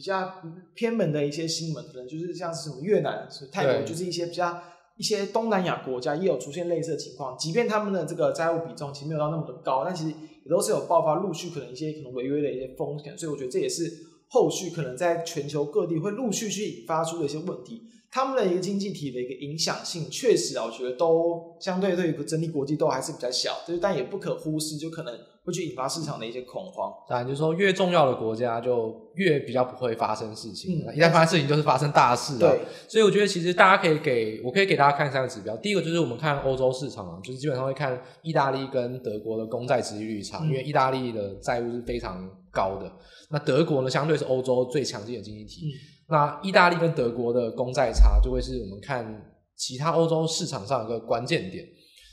[0.00, 0.32] 比较
[0.72, 4.58] 偏门的一些新闻，可能就是像是什么越南、泰国，就是一些比较
[4.96, 7.36] 一些东南亚国家也有出现类似的情况。
[7.36, 13.18] 即便他们的这个债务比重其实没有到那么的高，但其实也都是有爆发陆续可能一些可能违约的一些风险。
[13.18, 13.92] 所以我觉得这也是
[14.28, 17.82] 后续可能在全球各地会陆续去引发出的一些问题。
[18.10, 25.14] 他们的一个经济体的一个影响性，确实啊，我觉得都相对对于整体国际都还是比较小，就是但也不可忽视，就可能。
[25.42, 32.38] 会去引发市场的一些恐慌，当然就是说越重要的国家就越比较不会发生事情，嗯、一旦发生事情就是发生大事啊。
[32.40, 42.92] 对，所以我觉得其实大家可以给我可以给大家看三个指标，第一个就是我们看欧洲市场啊，就是基本上会看意大利跟德国的公债殖利率差，嗯、因为意大利的债务是非常高的，
[43.30, 45.72] 那德国呢相对是欧洲最强劲的经济体，嗯、
[46.10, 51.64] 那意大利跟德国的公债差就会是我们看其他欧洲市场上一个关键点。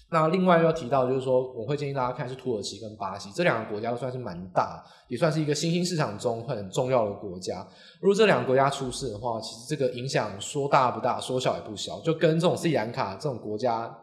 [0.09, 7.67] 那另外要提到就是说，我会建议大家看是土耳其跟巴西这两个国家都算是蛮大，也算是一个新兴市场中很重要的国家。
[7.99, 13.93] 如果这两个国家出事的话，其实这个影响说大不大，说小也不小，就跟这种斯里兰卡这种国家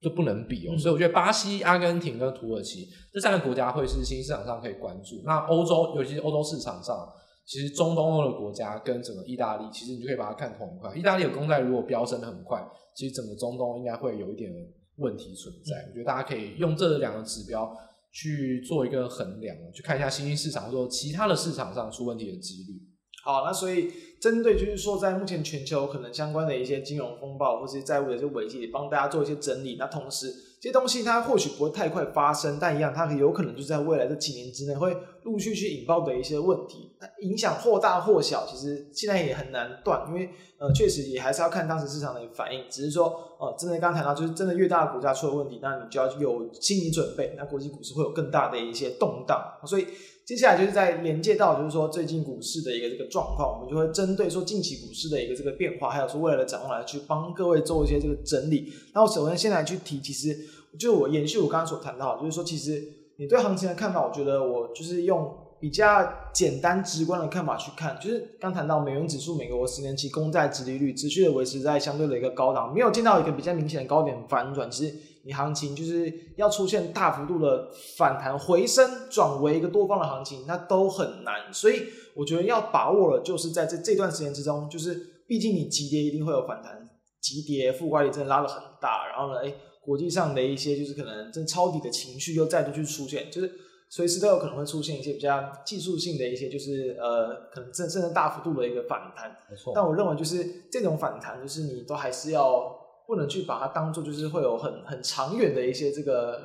[0.00, 0.72] 就不能比哦。
[0.74, 5.22] 嗯、所以我觉得巴西、阿根廷跟土耳其这三个国家会是新兴市场上可以关注。
[5.24, 7.08] 那欧洲，尤其是欧洲市场上，
[7.46, 10.92] 其实中东欧的国家跟整个意大利，其实你就可以把它看同一块。
[10.96, 12.60] 意大利的公债如果飙升的很快，
[12.96, 14.50] 其实整个中东应该会有一点。
[14.96, 17.76] 问题存在，我觉得大家可以用这两个指标
[18.12, 22.80] 去做一个衡量，去看一下新兴市场或者说其他的市场上出问题的几率。
[23.22, 29.76] 好，那所以针对就是说，在目前全球可能相关的一些金融风暴或是债务的一些危机，也帮大家做一些整理。
[29.78, 36.90] 那同时，这些东西它或许不会太快发生，但一样它有可能就在未来这几年之内会陆续去引爆的一些问题，
[37.20, 42.64] 影响或大或小，其实现在也很难断，因为呃，确实也还是要看当时市场的反应。
[42.70, 49.38] 只是说，呃，真的刚刚谈到，就是真的越大的国家出了问题，那你就要有心理准备，那国际股市会有更大的一些动荡。
[49.66, 49.86] 所以
[50.26, 58.72] 接下来就是在连接到，就是说最近股市的一个这个状况，我们就会针对说近期股市的一个这个变化，还有说未来的展望来去帮各位做一些这个整理。
[58.92, 60.36] 那我首先先来去提，其实
[60.76, 62.82] 就我延续我刚刚所谈到，就是说其实
[63.18, 65.32] 你对行情的看法，我觉得我就是用。
[65.58, 74.70] 比较简单直观的看法去看，就是刚谈到美元指数，美国十年期公债殖利率持续的维持在相对的一个高档，没有见到一个比较明显的高点反转。
[74.70, 74.94] 其实
[75.26, 77.68] 你行情就是要出现大幅度的
[77.98, 81.52] 反弹回升，转为一个多方的行情，那都很难。
[81.52, 86.88] 所以我觉得要把握了，就是在这这段时间之中，就是毕竟你急跌一定会有反弹，
[87.20, 93.52] 急跌负乖离真的拉得很大，然后呢，诶，国际上的一些就是可能真抄底的情绪又再度去出现，就是。
[93.88, 99.30] 随时都有可能会出现一些比较技术性的一些，就是呃，可能甚甚至大幅度的一个反弹。
[99.48, 99.72] 没错。
[99.72, 102.75] 但我认为就是这种反弹，就是你都还是要
[103.06, 106.40] 不能去把它当做就是会有很很长远的一些这个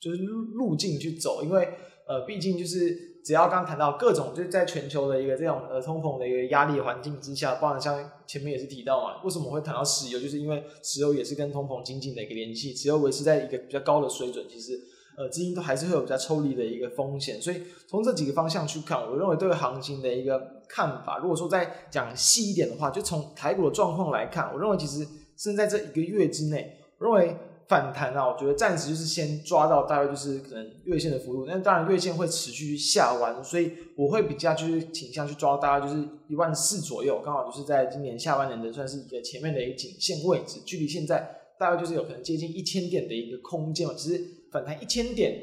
[0.00, 1.68] 就是路路径去走，因为
[2.06, 14.78] 呃，毕竟就是只要刚刚谈到各种就是在全球的一个这种呃通膨的一个压力环境之下，包含像前面也是提到嘛，为什么会谈到石油，就是因为石油也是跟通膨紧紧的一个联系，石油维持在一个比较高的水准，其实。
[15.14, 25.06] 呃，资金都还是会有比较抽离的一个风险，所以从这几个方向去看，我认为对行情的一个看法，如果说再讲细一点的话，就从台股的状况来看，我认为其实
[25.42, 27.36] 正在这一个月之内，我认为
[27.68, 44.22] 反弹啊，我觉得暂时就是先抓到大概就是可能月线的幅度，那当然月线会持续下弯，所以我会比较就是倾向去抓大概就是一万四左右，刚好就是在今年下半年的算是一个前面的一个颈线位置，距离现在大概就是有可能接近一千点的一个空间嘛，其实。
[44.52, 45.34] 反弹一千点，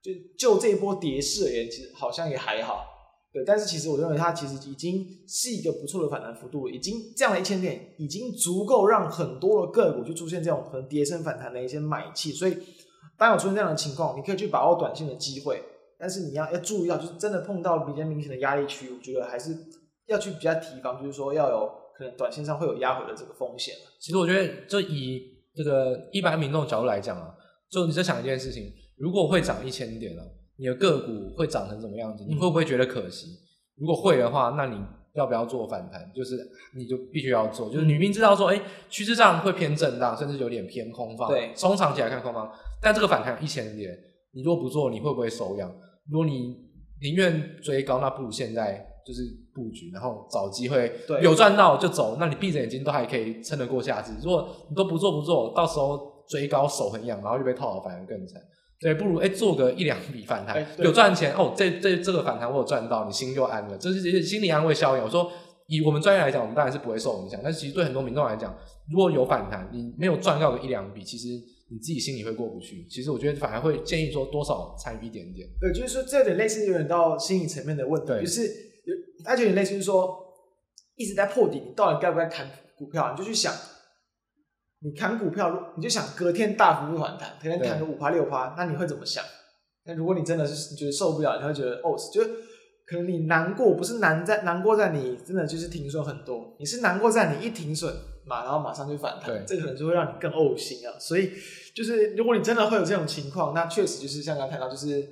[0.00, 2.84] 就就这一波跌势而言，其实好像也还好，
[3.34, 3.44] 对。
[3.44, 12.32] 但是其实我认为它其实已经是一个不错的反弹幅度，已经这样的一千点已经足够让很多的个股去出现这种可能跌升反弹的一些买气。
[12.32, 12.56] 所以
[13.18, 15.60] 当有出现这样的情况，你可以去把握短线的机会，
[15.98, 19.54] 但是你要要注意到，就是真的碰到比较明显的压力区，我觉得还是
[20.06, 23.74] 要去比较提防，就是说要有可能短线上会有压回的这个风险。
[24.00, 25.20] 其实我觉得，就以
[25.54, 27.34] 这个一般民众的角度来讲啊。
[27.70, 30.22] 就你在想一件事情，如果会涨一千点了，
[30.56, 32.24] 你的个股会涨成什么样子？
[32.28, 33.28] 你会不会觉得可惜？
[33.76, 34.80] 如果会的话，那你
[35.14, 36.10] 要不要做反弹？
[36.14, 36.36] 就是
[36.76, 37.68] 你就必须要做。
[37.68, 41.28] 就是你明知道说，哎，趋势上会偏震荡，甚至有点偏空方。
[41.28, 42.50] 对，中长期来看空方。
[42.80, 43.92] 但这个反弹一千点，
[44.32, 45.68] 你如果不做，你会不会手痒？
[46.10, 46.56] 如果你
[47.00, 52.16] 宁愿追高，那不如现在就是布局，然后找机会有赚到就走。
[52.20, 54.14] 那你闭着眼睛都还可以撑得过下次。
[54.22, 58.40] 如果你都不做不做，到时候追高手很痒，然后就被套牢，反而更惨。
[58.84, 61.54] 所以不如哎、欸、做个一两笔反弹，有赚钱哦。
[61.56, 65.02] 这这这个反弹我有赚到，你心就安了，这是心理安慰效应。
[65.02, 65.32] 我说
[65.68, 67.40] 以我们专业来讲，我们当然是不会受影响。
[67.42, 68.54] 但是其实对很多民众来讲，
[68.90, 71.28] 如果有反弹，你没有赚到个一两笔，其实。
[71.70, 75.48] 你自己心里会过不去，其实我觉得反而会建议说多少参与一点点。
[75.58, 80.14] 对，就是说这有点类似有点到心理层面的问题，就是有，它就有点类似是说
[80.96, 83.12] 一直在破底，你到底该不该砍股票？
[83.12, 83.50] 你就去想，
[84.84, 89.24] 你砍股票，你就想隔天大幅度反弹，可能砍个五趴六趴，那你会怎么想？
[89.84, 92.22] 那如果你真的是觉得受不了，你会觉得哦，就
[92.86, 97.92] 可能你难过不是难在难过在你真的就是停损很多，你是难过在你一停损
[98.26, 101.32] 嘛，然后马上就反弹，这可能就会让你更呕心啊，所以。
[101.74, 105.04] 就是如果你真的会有这种情况，那确实就是像刚才谈到，就是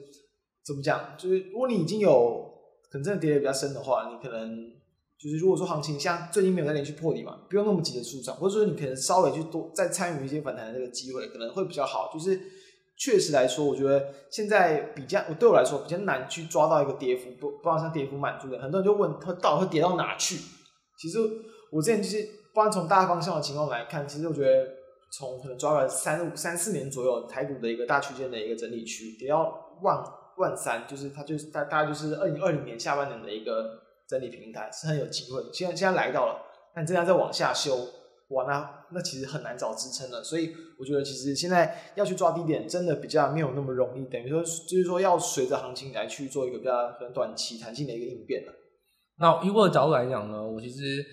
[0.65, 2.55] 怎么讲，就是如果你已经有
[2.89, 4.71] 可能真的跌得比较深的话，你可能
[5.23, 12.11] 就是如果说行情像最近没有在连续破底嘛，不用那么急的出场，或者说你可能稍微去多再参与一些反弹的这个机会，可能会比较好。
[12.13, 12.41] 就是
[12.99, 20.37] 确实来说，我觉得现在比较我对我来说比较难去抓到一个跌幅不不好像跌幅满足的，很多人就问它到底会跌到哪去？
[20.99, 21.19] 其实
[21.71, 24.83] 我之前就是不然从大方向的情况来看，其实我觉得。
[25.15, 29.43] 从可能抓了三五三四年左右台股的一个大区间的一个整理区，也要
[29.83, 30.03] 万
[30.39, 35.43] 万三，就是它就是大大概就是二零二零年下半年的一个整理平台，是很有机会。
[35.53, 36.43] 现在现在来到了，
[36.75, 37.77] 但这样再往下修，
[38.29, 40.23] 哇，那那其实很难找支撑了。
[40.23, 44.05] 所以我觉得其实现在要去抓低点，真的比较没有那么容易。
[44.07, 48.53] 等于说就是说要随着行情来去做一个比较很短期弹性的一个应变了。
[49.19, 51.05] 那以我的角度来讲呢，我其实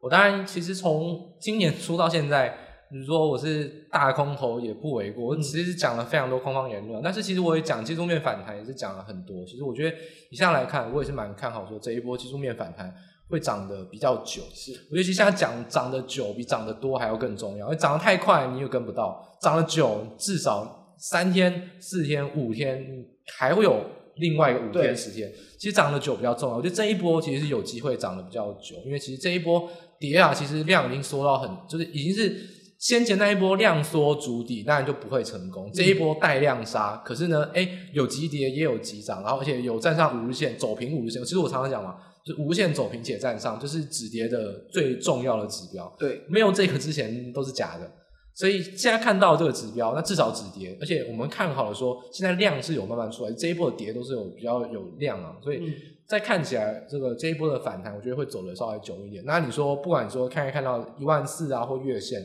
[0.00, 2.68] 我当然其实从今年初到现在。
[2.92, 9.42] 比如说我是大空头也不为过，我其实讲了非常多空方言论，但是其实我也讲技术面反弹也是讲了很多。
[9.46, 9.96] 其实我觉得
[10.28, 12.94] 以上来看，我也是蛮看好说这一波技术面反弹
[13.30, 14.42] 会涨得比较久。
[14.52, 23.06] 是，我觉得其实现在讲涨得久比涨得多还要更重要，因为涨得太快你又跟不到，涨得久至少三天、四天、五天
[23.38, 23.86] 还会有
[24.16, 25.32] 另外一个五天十天。
[25.58, 29.66] 其实涨得久比较重要，我觉得这一波其实是有机会涨得比较久，因为其实这一波
[29.98, 32.51] 跌啊，其实量已经缩到很，就是已经是。
[32.82, 35.70] 先前那一波量缩筑底，当然就不会成功。
[35.72, 41.22] 这一波带量杀，可是呢，哎，有急跌也有急涨，然后而且有站上五日线，走平五日线。
[41.22, 45.94] 其实我常常讲嘛，就五日线走平且站上，就是止跌的最重要的指标。
[45.96, 47.88] 对，没有这个之前都是假的。
[48.34, 55.36] 所以现在看到这个指标，那至少止跌，而且我们看好了说，现在量是有慢慢出来，这一波的跌都是有比较有量啊。
[55.40, 55.72] 所以
[56.08, 59.22] 再看起来，这个这一波的反弹，我觉得会走的稍微久一点。
[59.24, 62.20] 那你说，不管说看一看到一万四啊，或月线。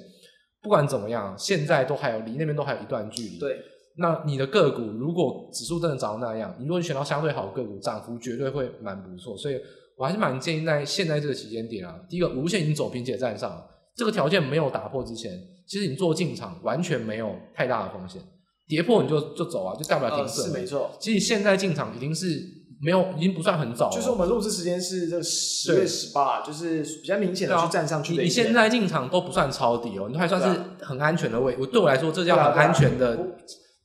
[0.68, 3.40] 不管怎么样，现在都还有离那边都还有一段距离。
[3.40, 3.58] 对，
[3.96, 9.38] 那你的个股如果指数真的涨到那样，你如果你选到相对好的个股，涨幅绝对会蛮不错。
[9.38, 9.58] 所以
[9.96, 13.66] 我还是蛮建议在现在这个期间点啊，第一个无限已经走平且站上了，
[13.96, 18.22] 这个条件没有打破之前，其实你做进场完全没有太大的风险，
[18.68, 20.48] 跌破你就就走啊，就大不了停损。
[20.48, 22.57] 是没错，其实现在进场已经是。
[22.80, 23.96] 没有，已经不算很早了。
[23.96, 28.22] 就是我们录制时间是这个十月十八，就是比较明显的去站上去的。
[28.22, 30.48] 你现在进场都不算抄底哦，你还算是
[30.86, 31.56] 很安全的位。
[31.60, 33.18] 我对我来说，这叫很安全的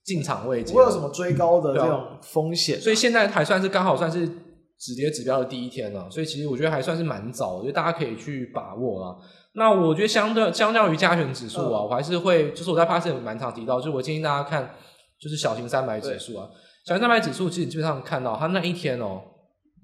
[0.04, 0.72] 进场位置。
[0.72, 2.80] 不会有什么追高的这种风险。
[2.80, 4.28] 所以现在还算是刚好算是
[4.78, 9.16] 止跌指标的第一天了，所以其实我觉得还算是蛮早的，我觉得大家可以去把握啊。
[9.54, 14.74] 那我觉得相对相较于加权指数啊，我还是会就是我在 Podcast 蛮常提到，就是我建议大家看
[15.20, 16.48] 就是小型三百指数啊。
[16.84, 19.22] 小型三百指数其实基本上看到它那一天哦，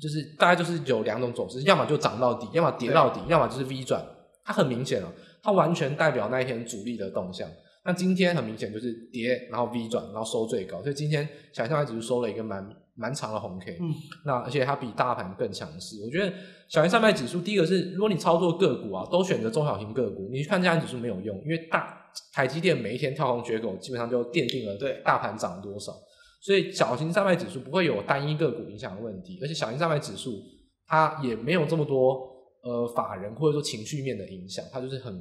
[0.01, 4.05] 就是大概就是有两种走势，要么就涨到底，要么跌到底，要么就是 V 转。
[4.45, 5.07] 它很明显哦，
[5.43, 7.49] 它完全代表那一天主力的动向。
[7.85, 13.79] 那今天很明显就是跌，然后 V 转，然后收最高，所以今天小型三百指数收了一个蛮蛮长的红 K。
[13.81, 13.93] 嗯，
[14.25, 15.97] 那而且它比大盘更强势。
[16.05, 16.33] 我觉得
[16.69, 21.97] 小型三百指数第一个是，如果你操作个股啊，都选择中小型个股，你去看这样指数没有用，因为大
[22.33, 25.93] 台积电每一天跳空缺口，基本上就奠定了对大盘涨多少。
[26.41, 30.41] 所以小型三百指数不会有单一个股影响的问题，而且小型三百指数
[30.87, 32.21] 它也没有这么多
[32.63, 35.13] 呃法人或者说情绪面的影响，它就是很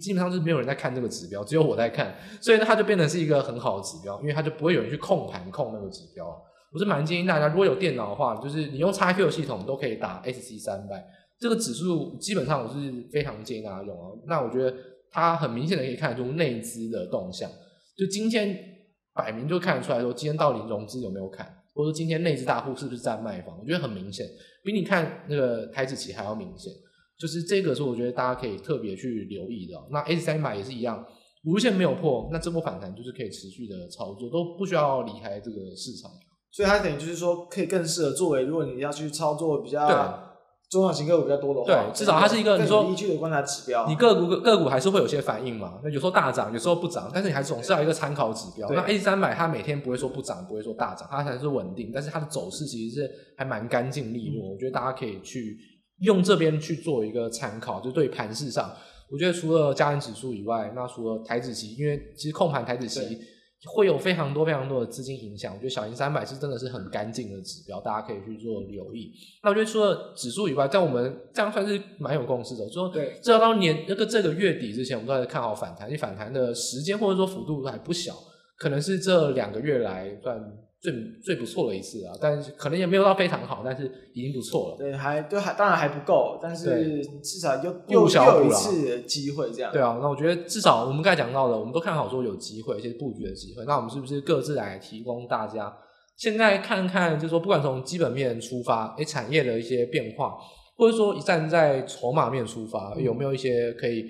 [0.00, 6.24] 基本上是没有人在看这个指标，只有我在看，所以呢它就变成是一个很好的指标，因为它就不会有人去控盘控那个指标。
[6.72, 11.04] 我是蛮建议大家，如果有电脑的话，就是你用 XQ 系统都可以打 SC 三百
[11.40, 14.12] 这个指数，基本上我是非常建议大家用啊。
[14.26, 14.72] 那我觉得
[15.10, 17.50] 它很明显的可以看出内资的动向，
[17.96, 18.77] 就今天。
[19.18, 21.44] 摆明就看得出来说，今天到底融资有没有看，
[21.74, 23.58] 或者说今天内资大户是不是在卖房？
[23.58, 24.24] 我觉得很明显，
[24.62, 26.72] 比你看那个台子期还要明显。
[27.18, 29.74] 就是这个是我觉得大家可以特别去留意的。
[29.90, 31.04] 那 S 三百也是一样，
[31.44, 36.08] 五日线没有破，那这波反弹就是可以持续的操作，都不需要离开这个市场。
[36.52, 40.27] 所以它等于就是说可以更适合作为，如果你要去操作比较。
[40.70, 43.86] 中小型个股比较多的话，对，至少它是一个你说依据的观察指标。
[43.88, 45.80] 你个股个股还是会有些反应嘛？
[45.82, 48.68] 那有时候大涨，有时候不涨，但是你还总是要一个参考指标。
[48.70, 54.48] 那 A 三百它每天不会说不涨，不会说大涨，它还是稳定，但是它的走势其实是还蛮干净利落。
[54.48, 55.56] 嗯、我觉得大家可以去
[56.00, 58.70] 用这边去做一个参考，就对盘势上，
[59.10, 63.18] 我觉得除了加权指数以外，那除了台指期，因为其实控盘台指期。
[63.66, 69.12] 会有非常多非常多的资金影响，我觉得小型三百是真的是很干净的指标，大家可以去做留意。
[69.42, 78.14] 那我觉得除了指数以外，在我们这样算是蛮有共识的，说对，至少到年那个这个月底之前，我们都在看好反弹，因为反弹的时间或者说幅度还不小，
[78.58, 80.40] 可能是这两个月来算。
[80.80, 84.76] 最最不错的一次啊，但是可能也没有到非常好，但是已经不错了。
[84.78, 89.72] 对，还对，还当然还不够，但是至少又又又有一次机会这样。
[89.72, 93.64] 对啊，那我觉得至少我们刚才讲到的，我们都看好说有机会，一些布局的机会。
[93.66, 95.76] 那我们是不是各自来提供大家？
[96.16, 100.36] 现在看看，就是说不管从基本面出发，诶，产业的一些变化，
[100.76, 104.04] 或者说一站在筹码面出发，有没有一些可以？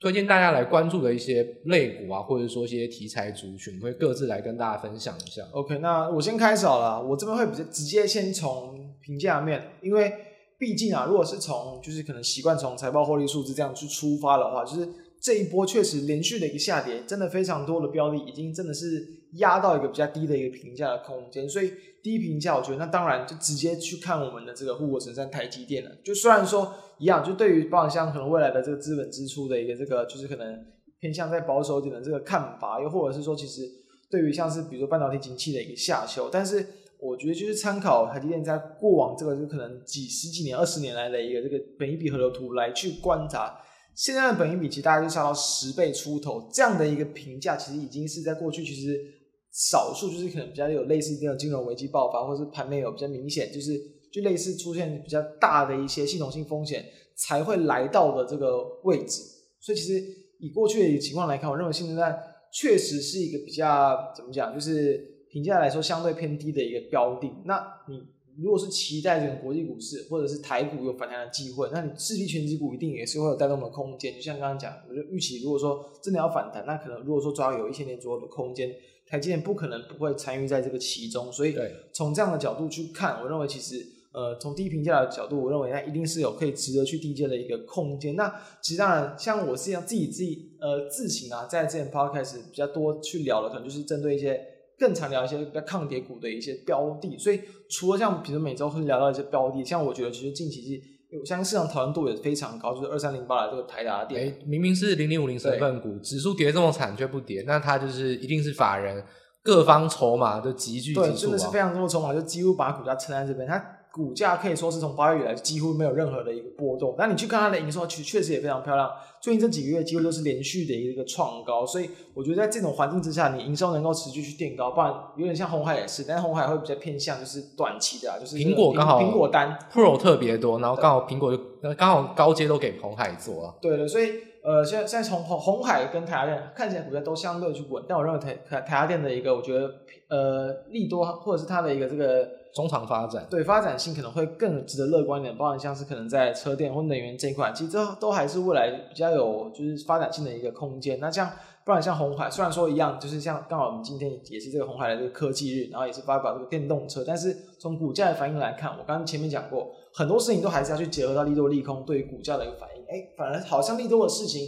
[0.00, 5.42] 推荐大家来关注的一些类股啊，或者说一些题材族群，会各自来跟大家分享一下。
[5.52, 10.10] OK，那我先开始好了，我这边会比较直接先从评价面，因为
[10.58, 14.88] 毕竟啊，如果是从就是可能习惯从财报获利数字这样去出发的话，就是
[15.20, 21.72] 这一波确实连续的一个下跌，真的非常多的标的已经真的是压到一个比较低的一个评价的空间，所以。
[22.02, 25.90] 低评价，我觉得那当然就直接去看我们的这个护国神山台积电了。
[26.02, 30.64] 就虽然说一样，就对于包含像可能未来的这个资本支出的一个这个，就是可能
[30.98, 33.70] 偏向在保守一点的这个看法，又或者是说，其实
[34.10, 36.66] 对于像是比如说半导体景气的一个下修，但是
[36.98, 43.60] 我觉得就是参考台积电在过往这个就可能几十几年、二十年来的一个这个本益比河流图来去观察，
[43.94, 49.19] 现在的本益比其实大概就差到十倍出头，这样的一个评价，其实已经是在过去其实。
[49.52, 53.76] 少数就是可能比较有类似这种金融危机爆发，或是盘面有比较明显，就是
[54.12, 56.84] 就类似出现比较大的一些系统性风险
[57.16, 59.20] 才会来到的这个位置。
[59.58, 60.00] 所以其实
[60.38, 62.16] 以过去的情况来看，我认为现在
[62.52, 67.28] 确实是一个比较怎么讲，就是评价来说相对偏低的一个标的。
[67.44, 74.14] 那你如果是期待这个国际股市或者是台股有反弹的机会，那你势必权值股一定也是会有带动的空间。
[74.14, 78.72] 就像刚刚讲，我就预期如果说真的要反弹，那可能如果说抓有一千年左右的空间。
[79.10, 81.56] 台积电不可能不会参与在这个其中，所以
[81.92, 88.14] 从这样的角度去看，我认为其实呃从低评价的角度，我认为它一定是有可以值得去低接的一个空间。
[88.14, 88.32] 那
[88.62, 94.40] 其实当然，像我是要自己自己呃自行啊，在之前 podcast 比较多去聊的，可能就是针对一些
[94.78, 97.18] 更常聊一些比较抗跌股的一些标的。
[97.18, 100.99] 所以除了像比如每周会聊到一些标的，像我觉得其实近期是。
[101.18, 109.04] 我相信市场讨论度也非常高，就是二三零八的这个台达电，哎，明明是零零五零成分股，指数跌这么惨却不跌，那它就是一定是法人
[109.42, 113.76] 各方筹码都集聚，对，真的是非常多的筹码，就几乎把股价撑在这边，它。
[113.92, 118.88] 股价可以说是从八月以来几乎没有任何的一个波动，那你去看它的营收，其实确实也非常漂亮。
[119.20, 131.42] 最近这几个月几乎都是连续的一个创高，所以我觉得在这种环境之下，你营收能够持续去垫高，不然有点像红海也是，但是红海会比较偏向就是短期的，啊就是苹果刚好苹果单 Pro 特别多，然后刚好苹果就
[131.76, 133.54] 刚好高阶都给红海做了。
[133.60, 134.12] 对的，所以
[134.42, 139.70] 呃，现在现在从红红海跟台达电看起来股价都相对去稳，但我认为台台台达电的一个我觉得
[140.08, 142.40] 呃利多或者是它的一个这个。
[142.52, 150.98] 中长发展，对发展性可能会更值得乐观一点，包含像是可能在车电或能源这一块，其实都都还是未来比较有就是发展性的一个空间。
[151.00, 151.30] 那像
[151.64, 162.82] 不然像红海，虽然说一样，就是像刚好我们今天也是这个红海的这个科技日，然后也是发表这个电动车，但是从股价的反应来看，我刚刚前面讲过，很多事情都还是要去结合到利多利空对于股价的一个反应。
[162.84, 164.42] 哎，反而好像利多的事情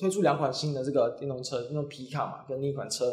[0.00, 3.12] 推出两款新的这个电动车，那种皮卡嘛，跟另一款车。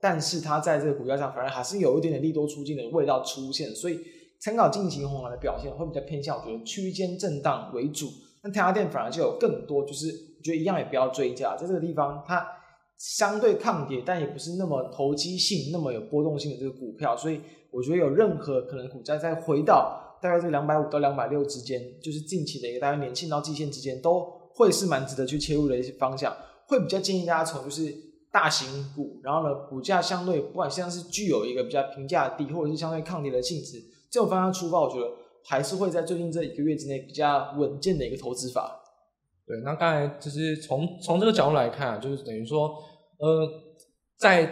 [0.00, 3.98] 但是它在这个股价上，反而还是有一点点利多出尽的味道出现，所以
[4.40, 8.06] 参考近期红海的表现会比较偏向，我觉得区间震荡为主。
[8.42, 10.14] 那台达电反而就有更多，就是
[10.48, 12.46] 觉得一样也不要追价，在这个地方它
[12.96, 17.40] 相对抗跌，但也不是那么投机性、那么有波动性的这个股票，所以
[17.70, 26.34] 我觉得有任何可能股价再回到大概这两百五到两百六之间，就是近期的一个大概年线到季线之间，都会是蛮值得去切入的一些方向，
[26.66, 28.08] 会比较建议大家从就是。
[28.30, 35.10] 大型股，然后呢，股价相对不管像是具有一个比较评价低，或者是相对抗跌的性质，这种方向出发，我觉得
[35.42, 38.78] 还是会在最近这一个月之内比较稳健的一个投资法。
[39.48, 42.68] 对，那刚才就是从从这个角度来看，就是等于说，
[43.18, 43.48] 呃，
[44.18, 44.44] 在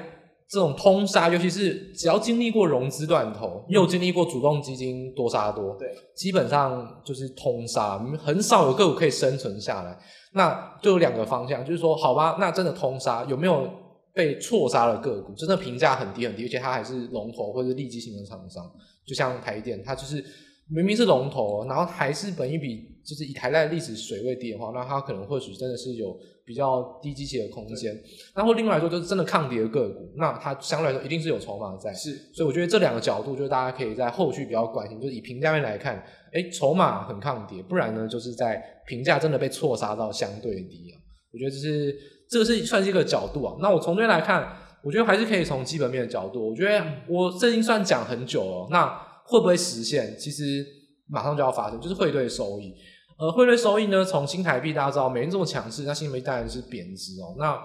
[0.48, 9.98] 这种通杀，尤其是只要经历过融资断头，又经历过主动基金多杀多，对，基本上就是通杀，很少有个股可以生存下来。
[10.32, 13.68] 那就有两个方向，就是说，好吧，那真的通杀有没有
[14.14, 18.64] 被错杀的个股，真的评价很低很低，而且它还是龙头或者是利基型的厂商，
[19.06, 20.24] 就像台电，它就是
[20.68, 27.96] 明明是龙头，然后还是本一比就是以台电历史水位低的话，那它可能或许真的是有比较低基期的空间。
[28.34, 31.92] 那或另外来说，就是真的抗跌的个股，那它相对来说一定是有筹码在。
[31.92, 40.98] 是，所以我觉得这两个角度，就是大家可以在后续比较关心，就是以评价面来看，哎，筹码很抗跌，不然呢，就是在评价真的被错杀到相对低啊。
[41.32, 41.94] 我觉得这是
[42.28, 43.54] 这个是算是一个角度啊。
[43.60, 44.52] 那我从这边来看，
[44.82, 46.50] 我觉得还是可以从基本面的角度。
[46.50, 50.16] 我觉得我这已经算讲很久了，那会不会实现？
[50.18, 50.64] 其实
[51.08, 52.74] 马上就要发生，就是汇兑收益。
[53.18, 57.34] 呃，汇兑收益呢，从新台币大家知道美元这么强势，那新台币当然是贬值哦。
[57.38, 57.56] 那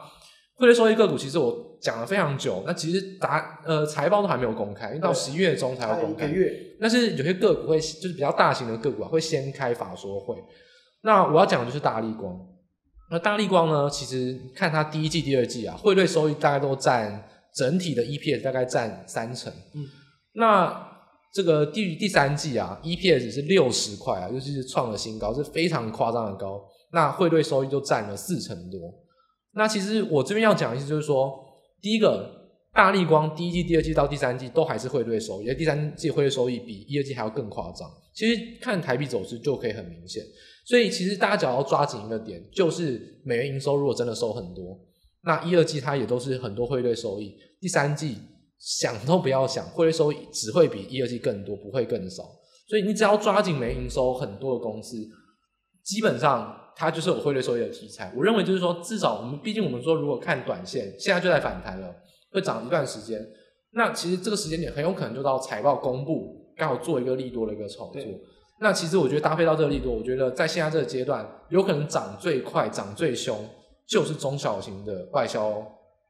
[0.56, 6.26] 汇兑收益个股，其实我讲了非常久，那其实答呃财报都还没有公开，因为到十一月中才要公开。
[6.26, 6.54] 一个月。
[6.80, 10.36] 但是有些个股会就是比较大型的个股啊，会先开法说会。
[11.04, 12.40] 那我要讲的就是大立光。
[13.10, 19.52] 那大立光呢，其实看它第一季、第二季啊，汇兑收益大概都占整体的 EPS 大概占三成。
[19.76, 19.86] 嗯。
[20.34, 20.91] 那
[21.34, 26.62] 这个第第三季啊，EPS 是六十块啊，就是创了新高，是非常夸张的高。
[26.92, 28.94] 那汇兑收益就占了四成多。
[29.54, 31.34] 那其实我这边要讲的意思就是说，
[31.82, 32.30] 第一个
[32.74, 37.90] 大立光第一季、第二季到第三季都还是汇兑收益，而第三季汇兑收益比一、二季还要更夸张。
[38.14, 40.22] 其实看台币走势就可以很明显。
[40.66, 44.78] 所以其实大家只要抓紧一个点，就是美元营收如果真的收很多，
[45.24, 48.18] 那一、二季它也都是很多汇兑收益，第三季。
[48.62, 52.24] 想都不要想，汇率收益只会比一、二季更多，不会更少。
[52.68, 54.96] 所以你只要抓紧没营收很多的公司，
[55.84, 58.14] 基本上它就是有汇率收益的题材。
[58.16, 61.94] 我认为就是说，至少我们毕竟我们说，如果看短线，现在就在反弹了，
[62.32, 63.20] 会涨一段时间。
[63.74, 68.02] 那其实这个时间点很有可能就到财报公布，刚好做一个利多的一个炒作。
[68.60, 73.44] 那其实我觉得搭配到这个利多，我觉得在现在这个阶段，有可能涨最快、涨最凶，
[73.88, 75.66] 就是中小型的外销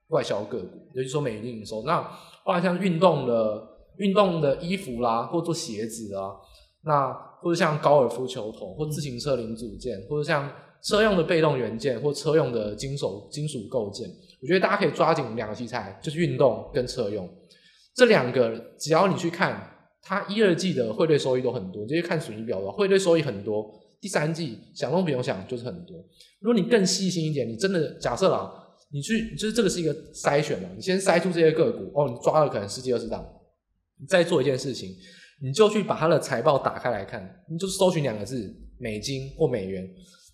[0.10, 1.84] 外销个股，也就是说美元营收。
[1.86, 2.06] 那
[2.44, 3.68] 或者像运动的
[3.98, 6.32] 运动的衣服啦，或做鞋子啊，
[6.84, 7.12] 那
[7.42, 10.52] 或者像高尔夫球头，或自行车零组件，或者像
[10.84, 14.10] 车用的被动元件，或车用的金属金属构件，
[14.42, 17.30] 我觉得大家可以抓紧两个题材，就是运动跟车用
[17.96, 19.70] 这两个，只要你去看
[20.02, 25.98] 它一二季的汇兑收益都很多，直接看损益表的，汇兑收益很多，第三季想都不用想就是很多。
[26.40, 28.58] 如果你更细心一点，你真的假设啦。
[28.94, 33.26] 你去，就是这个是一个筛选嘛，你先筛出这些个股，哦，你抓了可能十几二十档，
[33.98, 34.94] 你再做一件事情，
[35.42, 39.90] 你就去把它的财报打开来看，你就搜寻两个字，美金或美元，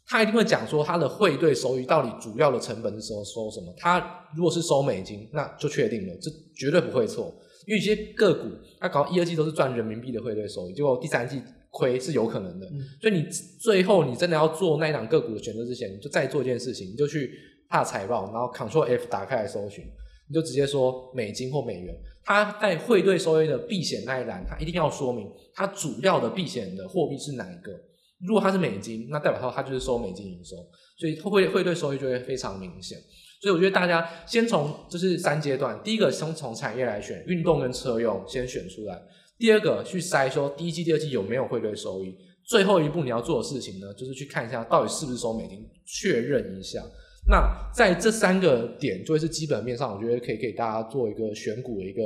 [0.08, 7.32] 它一定会讲说它的汇兑收益到底主要的成本是收收什么，它如果是收美金，那就确定了，这绝对不会错，
[7.68, 8.50] 因为一些个股
[8.80, 11.40] 它搞一二季都是赚人民币的汇兑收益，结果第三季
[11.70, 13.24] 亏是有可能的，嗯、所以你
[13.62, 17.30] 最后你真的要做那一档个股的选择之前，你就再做一件事情，你就去。
[17.70, 19.86] 它的财报，然后 Ctrl F 打开来搜寻，
[20.28, 21.96] 你就直接说美金或美元。
[22.24, 27.72] 它在汇兑收益的避险那一栏，它一定要说明它主要的避险的货币是哪一个。
[28.20, 30.56] 如果它是美金，那代表说它就是收美金营收，
[30.98, 32.98] 所以汇汇兑收益就会非常明显。
[33.40, 39.00] 所以我觉得大家先从就是三阶段，第一个先从产业来选，运动跟车用先选出来。
[39.38, 42.18] 第二个去筛说第一季、第二季有没有汇兑收益。
[42.44, 46.82] 最后一步你要做的事情呢，就是去看一下到底是不是收美金，确认一下。
[47.30, 52.02] 那在这三个点，就会是基本面上，我觉得可以给大家做一个选股的一个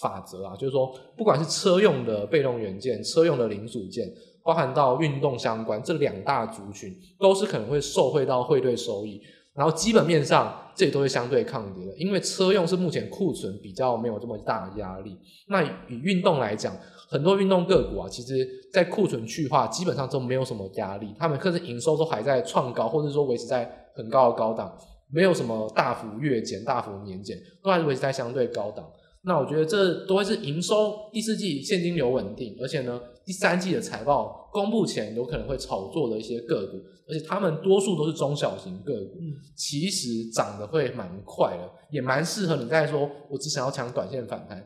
[0.00, 4.12] 法则啊，就是说，不管是车用的被动元件、车用的零组件，
[4.42, 9.20] 包含到运动相关这两大族群，都是可能会受惠到汇兑收益。
[9.54, 15.16] 然后基本面上，这都是相对抗跌的，因为车用是目前库存比较没有这么大的压力。
[15.46, 16.76] 那以运动来讲，
[17.08, 23.80] 很多运动个股啊，其实在库存去化，基本上都没有什么压力，他们甚至营收都还在创高，或者说维持在。
[23.96, 24.76] 很高的高档，
[25.08, 28.84] 没有什么大幅月减、大幅年减，都还是维持在相对高档。
[29.22, 36.78] 那我觉得这都会是营收第四季现金流稳定，而且呢，第三季的财报公布前有可能会炒作的一些个股，
[37.08, 44.60] 而且他们多数都是中小型个股，嗯、其实涨得会蛮快的，也蛮适合你在说我只想要抢短线反弹，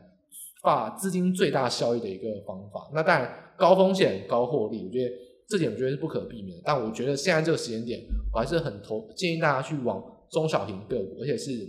[0.61, 2.89] 发资金最大效益的一个方法。
[2.93, 5.11] 那当然高风险高获利，我觉得。
[5.51, 7.99] 这点我觉得是不可避免的，但我觉得现在这个时间点，
[8.31, 9.99] 我还是很投建议大家去往
[10.29, 11.67] 中小型个股，而且是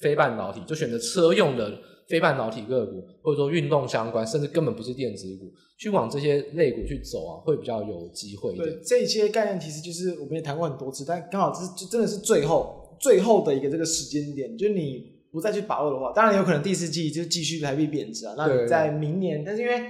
[0.00, 1.76] 非半导体，就选择车用的
[2.08, 8.54] 非半导体个股，或者说运动相关，甚至根本不是电子股，去往这些类股去走啊，会比较有机会。
[8.54, 19.82] 对，这些概念其实就是我们也谈过很多次，但刚好这是真的是最后最后的一个这个时间点，就你不再去把握的话，当然有可能第四季就继续台币贬值啊，那你在明年，但是因为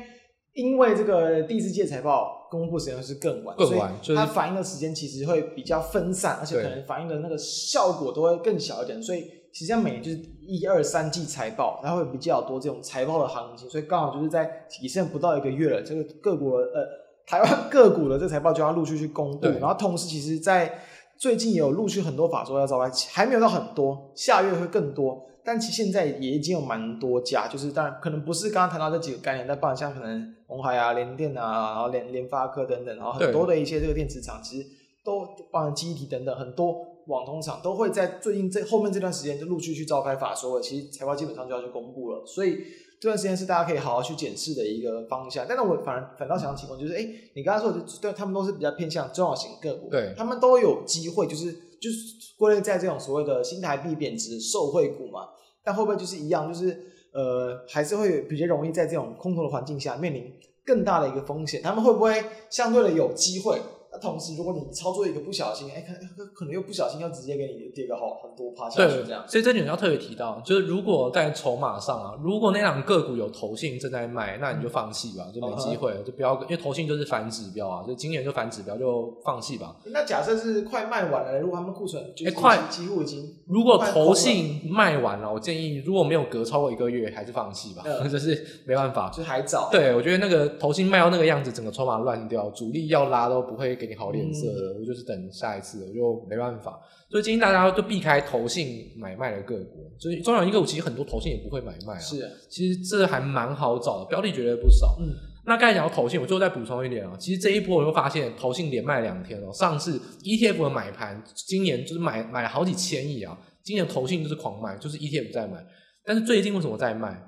[0.55, 2.39] 因为这个第四季财报。
[2.51, 9.01] 公布时间是更晚，更晚，所以它反映的时间其实会比较分散，而且可能反映的那个效果都会更小一点。
[9.01, 9.21] 所以
[9.53, 16.85] 实际上每年就是一二三季财报，然后会比较多这种财报的行情，所以刚好就是在提剩不到一个月了，这个各国呃
[17.25, 20.81] 台湾个股的这个财报就要陆续去公布，然后同时其实在
[21.17, 25.25] 最近也有陆续很多法说要召开，还没有到很多，下月会更多。
[25.51, 34.68] 但其实现在也已经有蛮多家，就是当然可能不是刚刚谈到这几个概念，但包括像可能鸿海啊、联电啊，然后联联发科等等，然后很多的一些这个电池厂，其实
[35.05, 42.59] 都包含记忆体等等，很多网通厂都会在最近这后面这段时间就陆续去召开法说，其实财报基本上就要去公布了，所以
[43.01, 45.44] 这段时间是大家可以好好去检视的一个方向。
[45.48, 47.05] 但是我反而反倒想要提问，就是哎，
[47.35, 55.28] 你刚才说的，对，他们都是比较偏向中小型个股，对，他们都有机会，就是就是归类在这种所谓的新台币贬值受惠股嘛。
[55.62, 56.81] 但会不会就是一样，就是
[57.12, 60.32] 呃，还是会比较容易在这种空头的环境下面临
[60.65, 61.61] 更大的一个风险？
[61.62, 63.61] 他们会不会相对的有机会？
[63.93, 65.85] 那同时，如果你操作一个不小心，哎，
[66.17, 69.25] 可可能又不小心，要直接给你跌个好很多趴下去这样。
[69.27, 79.77] 所以这点要特别提到，就是如果在筹码上啊，如果那两个股有投信正在卖，那你就放弃吧，就没机会了，就不要，因为投信就是反指标啊，就今年就反指标，就放弃吧。
[79.87, 89.69] 那假设是快卖完了，如果他们库存哎快几乎已经，如果投信卖完了，我建议如果没有隔超过一个月，还是放弃吧， 就是没办法，就还早。
[89.73, 94.47] 对，我觉得那个投信卖到那个样子，整个筹码乱掉，主力要拉都不会给你好脸色。
[94.78, 96.78] 我就是等下一次，我就没办法，
[97.09, 99.90] 所以建议大家都避开投信买卖的个股。
[99.98, 101.98] 所以中小型个股其实很多投信也不会买卖啊。
[101.98, 104.98] 是，其实这还蛮好找的，标的绝对不少。
[105.01, 105.09] 嗯，
[105.47, 109.51] 那刚才讲到投信，我最后再补充一点啊，其实这一波我就发现投信连卖两天哦。
[109.52, 115.65] 上次 ETF 的买盘，今年就是买买了好几千亿啊，今年投信就是狂卖，就是 ETF 在买。
[116.05, 117.27] 但是最近为什么在卖？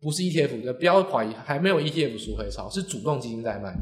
[0.00, 3.74] 不是 ETF 的，不要怀疑，还没有 ETF 赎回潮，是主动基金在卖。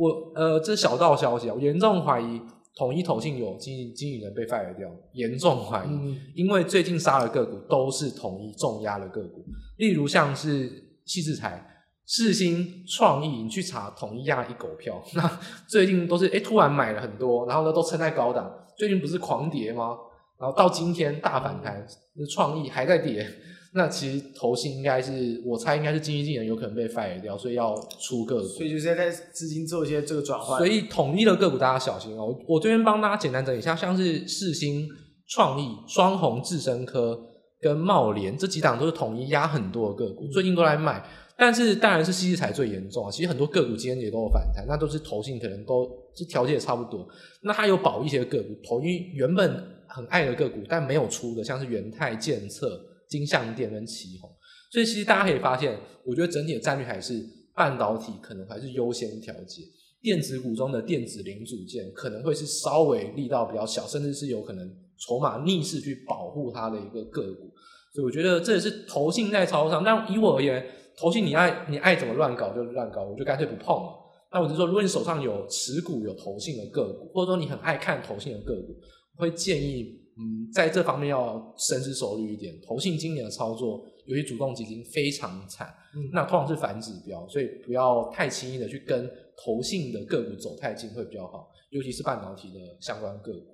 [0.00, 2.40] 我呃，这小道消息啊，我严重怀疑
[2.74, 9.44] 统一投信有经经理人被 fire 掉，严重怀疑，嗯、因为最近杀的个股都是统一重压的个股，
[9.76, 10.70] 例如像是
[11.06, 11.62] 矽智财、
[12.06, 19.98] 世芯、创意，你去查统一压一狗票，那最近都是哎突然买了很多，然后呢都撑在高档，最近不是狂跌吗？
[20.38, 23.28] 然后到今天大反弹，那创意还在跌。
[23.72, 30.58] 那其实投信应该是，我猜应该是经济技能有可能被 fire 掉，所以要出个股，所以就是在资金做一些这个转换。
[30.58, 32.36] 所以统一的个股大家小心哦。
[32.48, 34.88] 我这边帮大家简单整理一下，像是世新、
[35.28, 37.16] 创意、双红、智深科
[37.60, 41.04] 跟茂联这几档都是统一压很多的个股，最近都在卖。
[41.38, 47.06] 但是当然是矽智财最严重啊，其实很多个股今天也都有反弹，那都是投信可能都是调节也差不多。
[47.44, 52.88] 那它有保一些个股，投一原本很爱的个股，但没有出的，像是元泰、建策。
[53.10, 54.30] 金像电跟奇鋐，
[54.72, 55.76] 所以其实大家可以发现，
[56.06, 57.20] 我觉得整体的战略还是
[57.54, 59.62] 半导体可能还是优先调节，
[60.00, 67.50] 电子股中的电子零组件可能会是稍微力道比较小，甚至是有可能筹码逆势去保护它的一个个股。
[67.92, 69.82] 所以我觉得这也是投信在操作上。
[69.82, 70.64] 但以我而言，
[70.96, 73.90] 投信你爱你爱怎么乱搞就乱搞，我就干脆不碰了。
[74.32, 78.76] 那我就说，如果你手上有持股有投信的个股，或者说你很爱看投信的个股，
[79.16, 79.99] 我会建议。
[80.20, 82.54] 嗯，在这方面要深思熟虑一点。
[82.60, 85.66] 投信今年的操作，由于主动基金非常惨，
[85.96, 89.10] 嗯，那通常是反指标，所以不要太轻易的去跟
[89.42, 93.46] 投信的个股走太近会比较好，尤其是半导体的相关个股。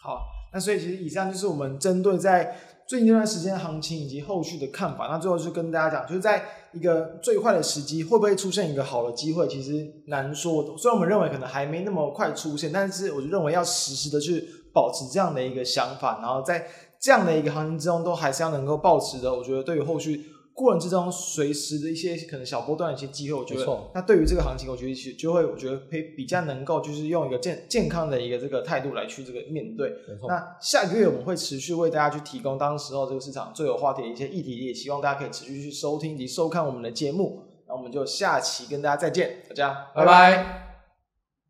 [0.00, 0.20] 好，
[0.52, 2.56] 那所以其实以上就是我们针对在
[2.86, 5.08] 最近这段时间的行情以及后续的看法。
[5.08, 10.78] 那最后就跟大家讲，就是在一个最坏的时机，会不会出现一个好的机会，其实难说。
[10.78, 14.48] 虽然我们认为可能还没那么快出现，但是我就认为要实时的去。
[14.78, 16.68] 保持这样的一个想法，然后在
[17.00, 19.34] 这样的一个行情之中，都还是要能够保持的。
[19.34, 29.92] 我觉得对于后续过程之中，随时的一些可能小波段的一些机会，我觉得那对于这个行情，我觉得其实就会，我觉得可以比较能够就是用一个健健康的一个这个态度来去这个面对。
[30.28, 37.42] 那下个月我们会持续为大家去提供当时候这个市场最有话题的一些议题，也希望大家可以持续去收听及收看我们的节目。
[37.68, 40.06] 那我们就下期跟大家再见，大家拜拜。
[40.06, 40.67] 拜拜。